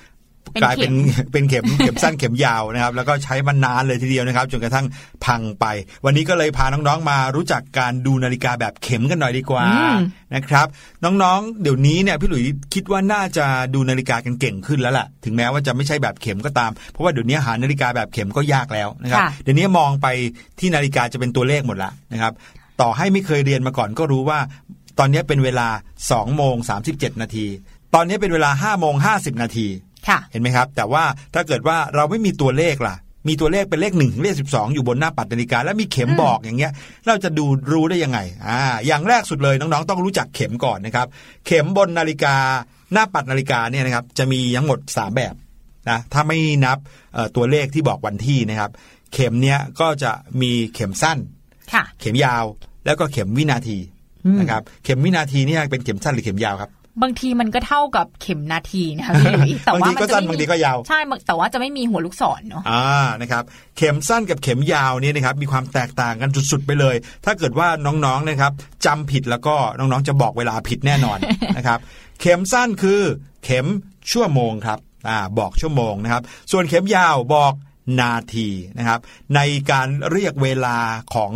[0.52, 4.86] เป็นกลายเป็นเข็มเป็นเข็มเข็มสั้นเข็มยาวนะครับ แล้วก็ใช้มานานเลยทีเดียวนะครับ จนกระทั่ง
[5.24, 5.64] พังไป
[6.04, 9.96] วันนี้ก็เลยพาน้องๆมารู้จักการดูนาฬิกาแบบเข็มกันหน่อยดีกว่าอืม
[10.34, 10.66] นะครับ
[11.04, 12.44] น้องๆ เดี๋ยวนี้เนี่ยพี่หลุย
[12.74, 13.44] คิดว่าน่าจะ
[13.74, 20.06] ดูนาฬิกากันเก่งขึ้นแล้วล่ะ ถึงแม้ว่าจะไม่ใช่แบบเข็มก็ตาม เพราะว่าเดี๋ยวนี้หานาฬิกาแบบเข็มก็ยากแล้วนะครับค่ะเดี๋ยวนี้มองไป
[20.58, 22.34] ที่นาฬิกาจะเป็นตัวเลขหมดละนะครับ
[22.80, 24.38] ต่อให้ไม่เคยเรียนมาก่อนก็รู้ว่า
[24.98, 25.68] ตอนนี้เป็นเวลา
[26.04, 26.56] 2โมง
[26.88, 27.46] 37 นาที
[27.94, 29.66] ตอนนี้เป็นเวลา5โมง50 นาที
[30.08, 31.04] ค่ะเห็นไหมครับ แต่ว่า
[31.34, 32.96] ถ้าเกิดว่าเราไม่มีตัวเลขล่ะ
[33.28, 36.72] มีตัวเลขเป็นเลขหนึ่งถึงเลขสิบสองอยู่บนหน้าปัดนาฬิกา แล้วมีเข็มบอกอย่างเงี้ย
[37.06, 41.06] เราจะดูรู้ได้ยังไงอ่าอย่างแรกสุดเลยน้องๆ ต้องรู้จักเข็มก่อนนะครับ
[41.46, 42.34] เข็มบนนาฬิกา
[42.92, 45.34] หน้าปัดนาฬิกาเนี่ยนะครับจะมีทั้งหมด 3 แบบ
[45.90, 46.78] นะถ้าไม่นับ
[47.14, 48.70] เอ่อตัวเลขที่บอกวันที่นะครับ
[49.12, 51.35] เข็มเนี้ยก็จะมีเข็มสั้นค่ะ
[52.00, 52.44] เข็มยาว
[52.86, 53.78] แล้วก็เข็มวินาที
[54.26, 56.70] อืมนะครับเข็มวินาทีเนี่ยเป็นเข็มสั้นหรือเข็มยาวครับ
[57.02, 63.42] บางทีมันก็เท่ากับเข็มนาทีนะคะพี่หลุยแต่บางว่าทีมัก็จะสั้นไม่บางทีมีก็ยาวใช่แต่ว่าจะไม่มีหัวลูกศรเนาะอ่านะครับ
[63.76, 68.52] เข็มสั้นกับเข็มยาวเนี่ยนะครับมีความแตกต่างกันสุดๆไปเลย ถ้าเกิดว่าน้องๆนะครับ
[68.86, 71.18] จำผิดแล้วก็น้องๆจะบอกเวลาผิดแน่นอน
[71.56, 71.78] นะครับ
[72.20, 73.00] เข็มสั้นคือ
[73.44, 73.66] เข็ม
[74.12, 77.52] ชั่วโมงครับอ่าบอกชั่วโมงนะครับส่วนเข็มยาวบอก
[78.00, 79.00] นาทีนะครับ
[79.34, 80.78] ในการเรียกเวลา
[81.14, 81.32] ของ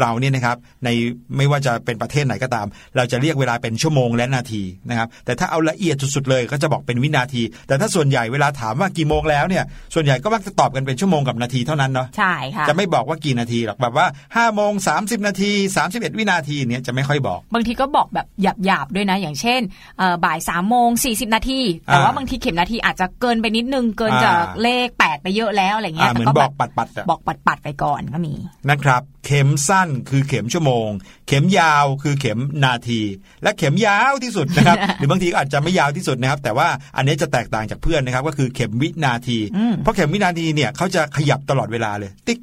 [0.00, 0.88] เราเนี่ยนะครับใน
[1.36, 2.66] ไม่ว่าจะเป็นประเทศไหนก็ตาม
[2.96, 9.64] เราจะเรียกเวลาเป็นชั่วโมงและนาทีนะครับแต่ถ้าเอาละเอียดสุดๆเลยก็จะบอกเป็นวินาที แต่ถ้าส่วนใหญ่เวลาถามว่ากี่โมงแล้วเนี่ย
[9.94, 15.52] ส่วนใหญ่ก็มักจะตอบกันเป็นชั่วโมงกับนาทีเท่านั้นเนาะใช่ค่ะจะไม่บอกว่ากี่นาทีหรอกแบบว่า5้าโมงสานาที
[15.84, 18.26] 31 วินาทีเนี่ยจะไม่ค่อยบอก บางทีก็บอกแบบ
[18.64, 19.60] หยาบๆด้วยนะ อย่างเช่น
[19.98, 28.34] เอ่อบ่ายสามโมงสี่สิบนาที แต่ว่าอ่าบางทีเข็มนาทีอาจจะเกินไปนิดนึงเกินอ่าจากเลขแปดไปเยอะแล้วอะไรเงี้อ่ายเหมือนก็บแอกปัดๆอะบอกปัดๆไปก่อนก็มี
[28.70, 30.88] นะครับ เข็มสั้นคือเข็มชั่วโมง
[31.28, 33.00] เข็มยาวคือเข็มนาที
[33.42, 42.38] และเข็มยาวที่สุดนะครับ หรือบางทีก็อาจจะไม่ยาวที่สุดนะครับ แต่ว่าอันนี้จะแตกต่างจากเพื่อนนะครับ ก็คือเข็มวินาทีอืมเพราะเข็มวินาทีเนี่ยเขาจะขยับตลอดเวลาเลย ติ๊ก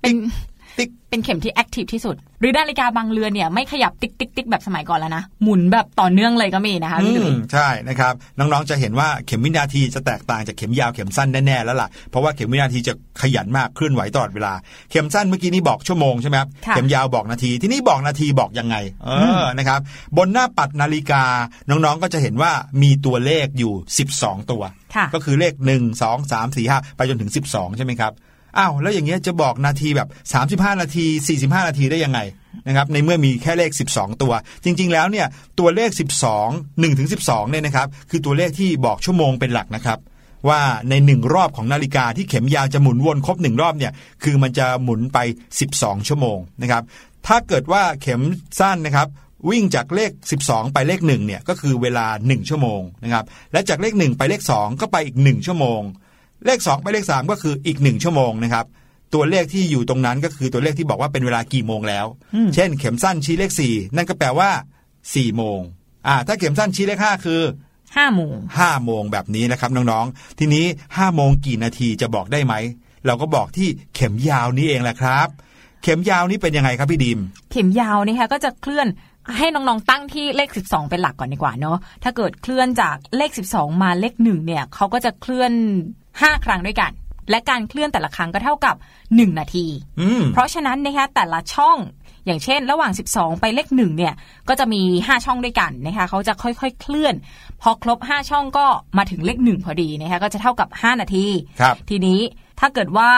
[0.00, 0.14] เป็น
[0.78, 14.52] ติ๊กเป็นเข็มที่ active ที่สุด หรือนาฬิกาบางเรือนเนี่ยไม่ขยับติ๊กติ๊กติ๊กแบบสมัยก่อนแล้วนะ หมุนแบบต่อเนื่องเลยก็มีนะคะอือพี่ดิมใช่นะครับ น้องๆจะเห็นว่าเข็มวินาทีจะแตกต่างจากเข็มยาวเข็มสั้นแน่ๆแล้วล่ะเพราะว่าเข็มวินาทีจะขยันมากเคลื่อนไหวตลอดเวลา
[14.90, 19.10] เข็มสั้นเมื่อกี้นี้บอกชั่วโมงใช่ไหมครับเข็มยาวบอกนาทีที่นี่บอกนาทีบอกยังไงเอ
[19.42, 19.80] อนะครับ
[20.16, 21.22] บนหน้าปัดนาฬิกา
[21.70, 22.52] น้องๆก็จะเห็นว่า
[22.82, 23.72] มีตัวเลขอยู่
[24.10, 24.62] 12 ตัว
[25.14, 28.12] ก็คือเลข 1 2 3 4 5 ไปจนถึง 12 ใช่ไหมครับ
[28.58, 30.08] อ้าวแล้วอย่างเงี้ยจะบอกนาทีแบบ
[30.40, 31.06] 35 นาที
[31.38, 32.20] 45 นาทีได้ยังไง
[32.66, 34.32] นะครับในเมื่อมีแค่เลข 12 ตัว
[34.64, 35.26] จริง ๆ แล้วเนี่ย
[35.58, 35.90] ตัวเลข
[36.40, 39.98] 12 1ถึง12เนี่ยนะครับคือตัวเลขที่บอกชั่วโมงเป็นหลักนะครับ
[40.48, 43.92] ว่าในหนึ่งรอบของนาฬิกาที่เข็มยาวจะหมุนวนครบหนึ่งรอบเนี่ย
[44.22, 45.18] คือมันจะหมุนไป
[45.62, 46.82] 12 ชั่วโมงนะครับ
[47.26, 48.22] ถ้าเกิดว่าเข็ม
[48.58, 49.08] สั้นนะครับ
[49.50, 50.10] วิ่งจากเลข
[50.42, 55.80] 12 ไปเลข1เนี่ยก็คือเวลา 1 ชั่วโมงนะครับและจากเลข 1 ไปเลข 2 ก็ไปอีก 1 ชั่วโมง
[56.46, 58.66] เลข 2 ไปเลข 3 ก็คืออีก 1 ชั่วโมงนะครับ
[59.14, 62.06] ตัวเลขที่อยู่ตรงนั้นก็คือตัวเลขที่บอกว่าเป็นเวลากี่โมงแล้ว
[62.54, 64.50] เช่น เข็มสั้นชี้เลข 4 นั่นก็แปลว่า
[64.94, 65.60] 4โมง
[66.06, 67.42] อ่าถ้าเข็มสั้นชี้เลข 5 คือ
[67.96, 72.54] ห้าโมง5โมงแบบนี้นะครับน้องๆ ทีนี้5โมงกี่นาทีจะบอกได้ไหม
[73.06, 75.28] เราก็บอกที่เข็มยาวนี้เองแหละครับ
[75.82, 77.18] เข็มยาวนี้เป็นยังไงครับพี่ดิม
[77.50, 78.86] เข็มยาวนะคะก็จะเคลื่อน
[79.38, 85.52] ให้น้องๆตั้งที่เลข 12 เป็นหลักก่อนดีกว่าเนาะถ้าเกิดเคลื่อนจากเลข 12 มาเลขหนึ่งเนี่ยเขาก็จะเคลื่อน
[86.22, 86.92] 5 ครั้งด้วยกัน
[87.30, 88.74] และการเคลื่อนแต่ละครั้งก็เท่ากับ
[89.06, 89.66] 1 นาที
[90.00, 91.78] อืมเพราะฉะนั้นนะคะแต่ละช่อง
[92.26, 94.14] อย่างเช่น ระหว่าง 12 ไปเลขหนึ่งเนี่ย
[94.48, 97.14] ก็จะมี 5 ช่องด้วยกันนะคะเขาจะค่อยๆ เคลื่อน
[97.62, 98.66] พอครบ 5 ช่องก็
[98.98, 101.26] มาถึงเลขหนึ่งพอดีนะคะก็จะเท่ากับ 5 นาที
[101.60, 102.20] ครับทีนี้
[102.60, 103.12] ถ้าเกิดว่า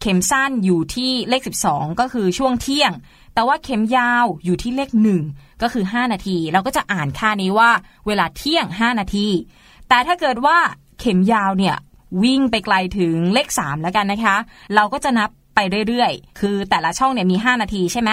[0.00, 2.92] เข็มสั้นอยู่ที่เลข 12 ก็คือช่วงเที่ยง
[3.34, 5.22] แต่ว่าเข็มยาวอยู่ที่เลขหนึ่ง
[5.62, 7.70] ก็คือ 5 นาที เราก็จะอ่านค่านี้ว่า
[8.06, 9.26] เวลาเที่ยง 5 นาที
[9.88, 10.56] แต่ถ้าเกิดว่า
[11.00, 11.76] เข็มยาวเนี่ย
[12.22, 14.36] วิ่งไปไกลถึงเลข 3 แล้วกันนะคะ
[14.74, 18.10] เราก็จะนับไปเรื่อยๆ คือแต่ละช่องเนี่ยมี 5 นาทีใช่ไหม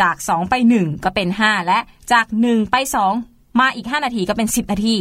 [0.00, 1.78] จาก 2 ไป 1 ก็เป็น 5 และ
[2.12, 2.76] จาก 1 ไป
[3.18, 4.94] 2 มาอีก 5 นาทีก็เป็น 10 นาที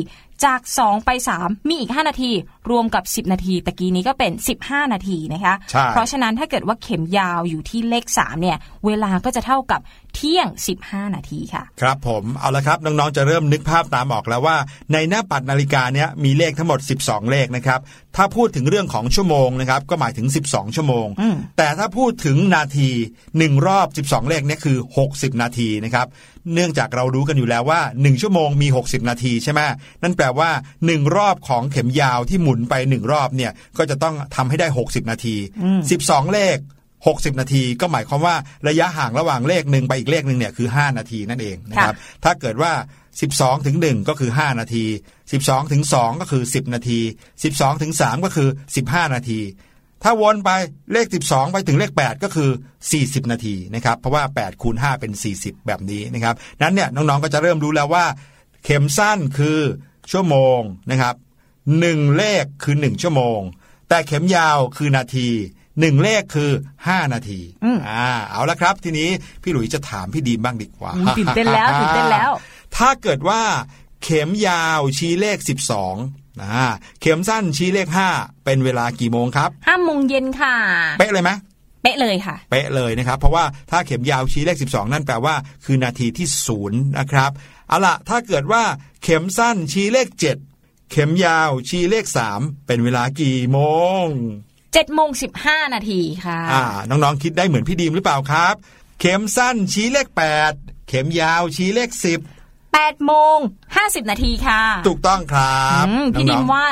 [0.46, 1.10] จาก 2 ไป
[1.40, 2.32] 3 มีอีก 5 นาที
[2.72, 4.32] รวมกับ 10 นาทีตะกี้นี้ก็เป็น
[4.64, 9.82] 15 นาทีนะคะใช่เพราะฉะนั้นถ้าเกิดว่าเข็มยาวอยู่ที่เลข 3 เนี่ย เวลาก็จะเท่ากับ
[10.16, 10.47] เที่ยง
[10.82, 14.57] 15 นาทีค่ะ ครับผมเอาละครับ น้องๆจะเริ่มนึกภาพตามออกแล้วว่า
[14.93, 17.80] ในหน้าปัดนาฬิกาเนี้ยมีเลขทั้งหมด 12 เลขนะครับ
[18.16, 22.89] ถ้าพูดถึงเรื่องของชั่วโมงนะครับ ก็หมายถึง 12 ชั่วโมงอืมแต่ถ้าพูดถึงนาที
[23.28, 24.78] 1 รอบ 12 เลขเนี่ยคือ
[25.09, 26.07] 60 นาทีนะครับ
[26.53, 29.61] เนื่องจากเรารู้กันอยู่แล้วว่า 1 ชั่วโมงมี 60 นาทีใช่ไหม
[30.03, 30.49] นั่นแปลว่า
[30.84, 35.36] 1 รอบของเข็มยาวที่หมุนไป1รอบเนี่ยก็จะต้องทำให้ได้ 60 นาที
[35.86, 36.58] 12 เลข
[36.97, 38.36] 60 นาที ก็หมายความว่า
[38.68, 42.72] ระยะห่างระหว่างเลขหนึ่งไปอีกเลขหนึ่งเนี่ยคือ 5 นาทีนั่นเองนะครับถ้าเกิดว่า
[43.20, 44.86] 12 ถึง 1 ก็คือ 5 นาที
[45.30, 46.99] 12 ถึง 2 ก็คือ 10 นาที
[47.41, 48.49] 12 ถึง 3 ก็คือ
[48.84, 49.39] 15 นาที
[50.04, 50.49] ถ้าวนไป
[50.93, 52.49] เลข 12 ไปถึงเลข 8 ก็คือ
[52.91, 58.06] 40 นาทีนะครับ เพราะว่า 8 คูณ 5 เป็น 40 แบบนี้นะครับ นั้นเนี่ยน้องๆ ก็จะเริ่มรู้แล้วว่า
[58.64, 59.60] เข็มสั้นคือ
[60.12, 60.60] ชั่วโมง
[60.91, 61.16] นะครับ
[61.80, 63.39] หนึ่งเลขคือ1ชั่วโมง
[63.89, 65.30] แต่เข็มยาวคือนาที
[65.80, 66.51] หนึ่งเลขคือ
[66.82, 69.09] 5 นาทีอืมอ่าเอาละครับ ทีนี้
[69.41, 72.32] พี่หลุยจะถามพี่ดีมบ้างดีกว่าอืมตื่นเต้นแล้วตื่นเต้นแล้ว
[72.78, 73.41] ถ้าเกิดว่า
[74.03, 75.38] เข็มยาวชี้เลข
[75.89, 76.49] 12นะ
[77.01, 80.55] เข็มสั้นชี้เลข 5 เป็นเวลากี่โมงครับ5โมงเย็นค่ะ
[80.99, 81.32] เป๊ะเลยไหม
[81.82, 85.36] เป๊ะเลยค่ะ เป๊ะเลยนะครับ เพราะว่าถ้าเข็มยาวชี้เลข 12 นั่นแปลว่า
[85.66, 87.32] คือนาทีที่ศูนย์นะครับ
[87.68, 88.64] เอาล่ะถ้าเกิดว่า
[89.03, 90.53] เข็มสั้นชี้เลข 7
[90.96, 93.60] เข็มยาวชี้เลข3เป็นเวลากี่โม
[94.04, 94.06] ง
[94.54, 95.10] 7โมง
[95.41, 98.56] 15นาทีค่ะ อ่า น้องๆคิดได้เหมือนพี่ดีมหรือเปล่าครับ
[99.00, 100.08] เข็มสั้นชี้เลข
[100.50, 101.89] 8เข็มยาวชี้เลข
[102.44, 103.38] 10 8โมง
[103.74, 106.66] 50นาทีค่ะ ถูกต้องครับอืมพี่ดิน้มองๆว่า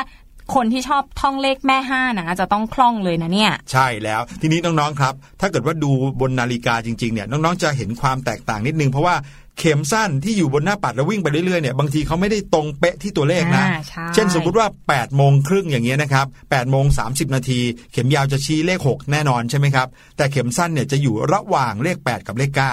[0.54, 9.14] คนที่ชอบท่องเลขแม่ห้านะจะต้องคล่องเลยนะเนี่ย ใช่แล้วทีนี้น้องๆครับ ถ้าเกิดว่าดูบนนาฬิกาจริงๆเนี่ยน้องๆจะเห็นความแตกต่างนิดนึงเพราะว่า
[9.58, 17.60] เข็มสั้นที่อยู่บนหน้าปัดแล้ววิ่งไปเรื่อยๆเนี่ยบางทีเขาไม่ได้ตรงเป๊ะที่ตัวเลขนะอ่าใช่เช่นสมมุติว่า8โมงครึ่งอย่างเงี้ยนะครับ8โมง30นาที
[17.92, 22.64] เข็มยาวจะชี้เลข 6 แน่นอนใช่ไหมครับ แต่เข็มสั้นเนี่ยจะอยู่ระหว่างเลข 8 กับเลข 9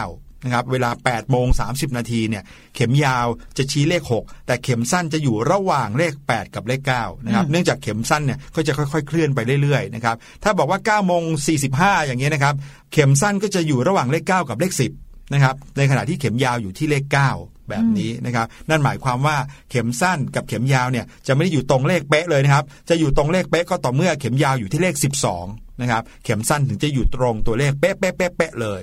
[0.45, 2.43] นะครับ เวลา8โมง30นาทีเนี่ย
[2.75, 3.27] เข็มยาว
[3.57, 11.23] จะชี้เลข 6 แต่เข็มสั้นจะอยู่ระหว่างเลข 8 กับเลข9นะครับเนื่องจากเข็มสั้นเนี่ยก็จะค่อยๆเคลื่อนไปเรื่อยๆนะครับถ้าบอกว่า9โมง
[11.65, 12.55] 45อย่างเงี้ยนะครับ
[12.93, 17.03] เข็มสั้นก็จะอยู่ระหว่างเลข 9 กับเลข 10 นะครับ ในขณะที่เข็มยาวอยู่ที่เลข
[17.37, 19.37] 9 แบบนี้นะครับ นั่นหมายความว่า
[19.69, 24.95] เข็มสั้นกับเข็มยาวเนี่ยจะไม่ได้อยู่ตรงเลขเป๊ะเลยนะครับ จะอยู่ตรงเลขเป๊ะก็ต่อเมื่อเข็มยาวอยู่ที่เลข
[25.39, 28.81] 12 นะครับ เข็มสั้นถึงจะอยู่ตรงตัวเลขเป๊ะเป๊ะเป๊ะเป๊ะเลย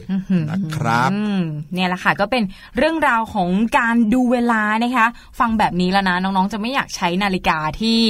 [0.50, 1.40] นะครับอืม
[1.74, 2.42] เนี่ยแหละค่ะก็เป็น
[2.76, 5.06] เรื่องราวของการดูเวลานะคะ
[5.40, 8.00] ฟังแบบนี้แล้วนะน้องๆจะไม่อยากใช้นาฬิกาที่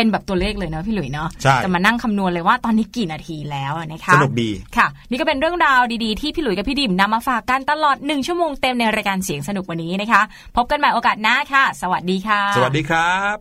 [0.00, 10.22] เป็นแบบตัวเลขเลยเนาะพี่หลุยเนาะใช่จะมานั่งคำนวณเลยว่าตอนนี้กี่นาทีแล้วนะคะสนุกดีค่ะ นี่ก็เป็นเรื่องราวดีๆที่พี่หลุยกับพี่ดิมนำมาฝากกันตลอดหนึ่งชั่วโมงเต็มในรายการเสียงสนุกวันนี้นะคะ
[10.56, 13.36] พบกันใหม่โอกาสหน้าค่ะ สวัสดีค่ะ สวัสดีครับ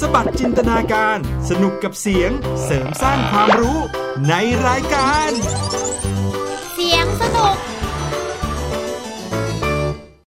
[0.14, 1.18] บัดจินตนาการ
[1.50, 2.30] สนุกกับเสียง
[2.64, 3.78] เสริมสร้างความรู้
[4.28, 4.34] ใน
[4.66, 5.30] รายการ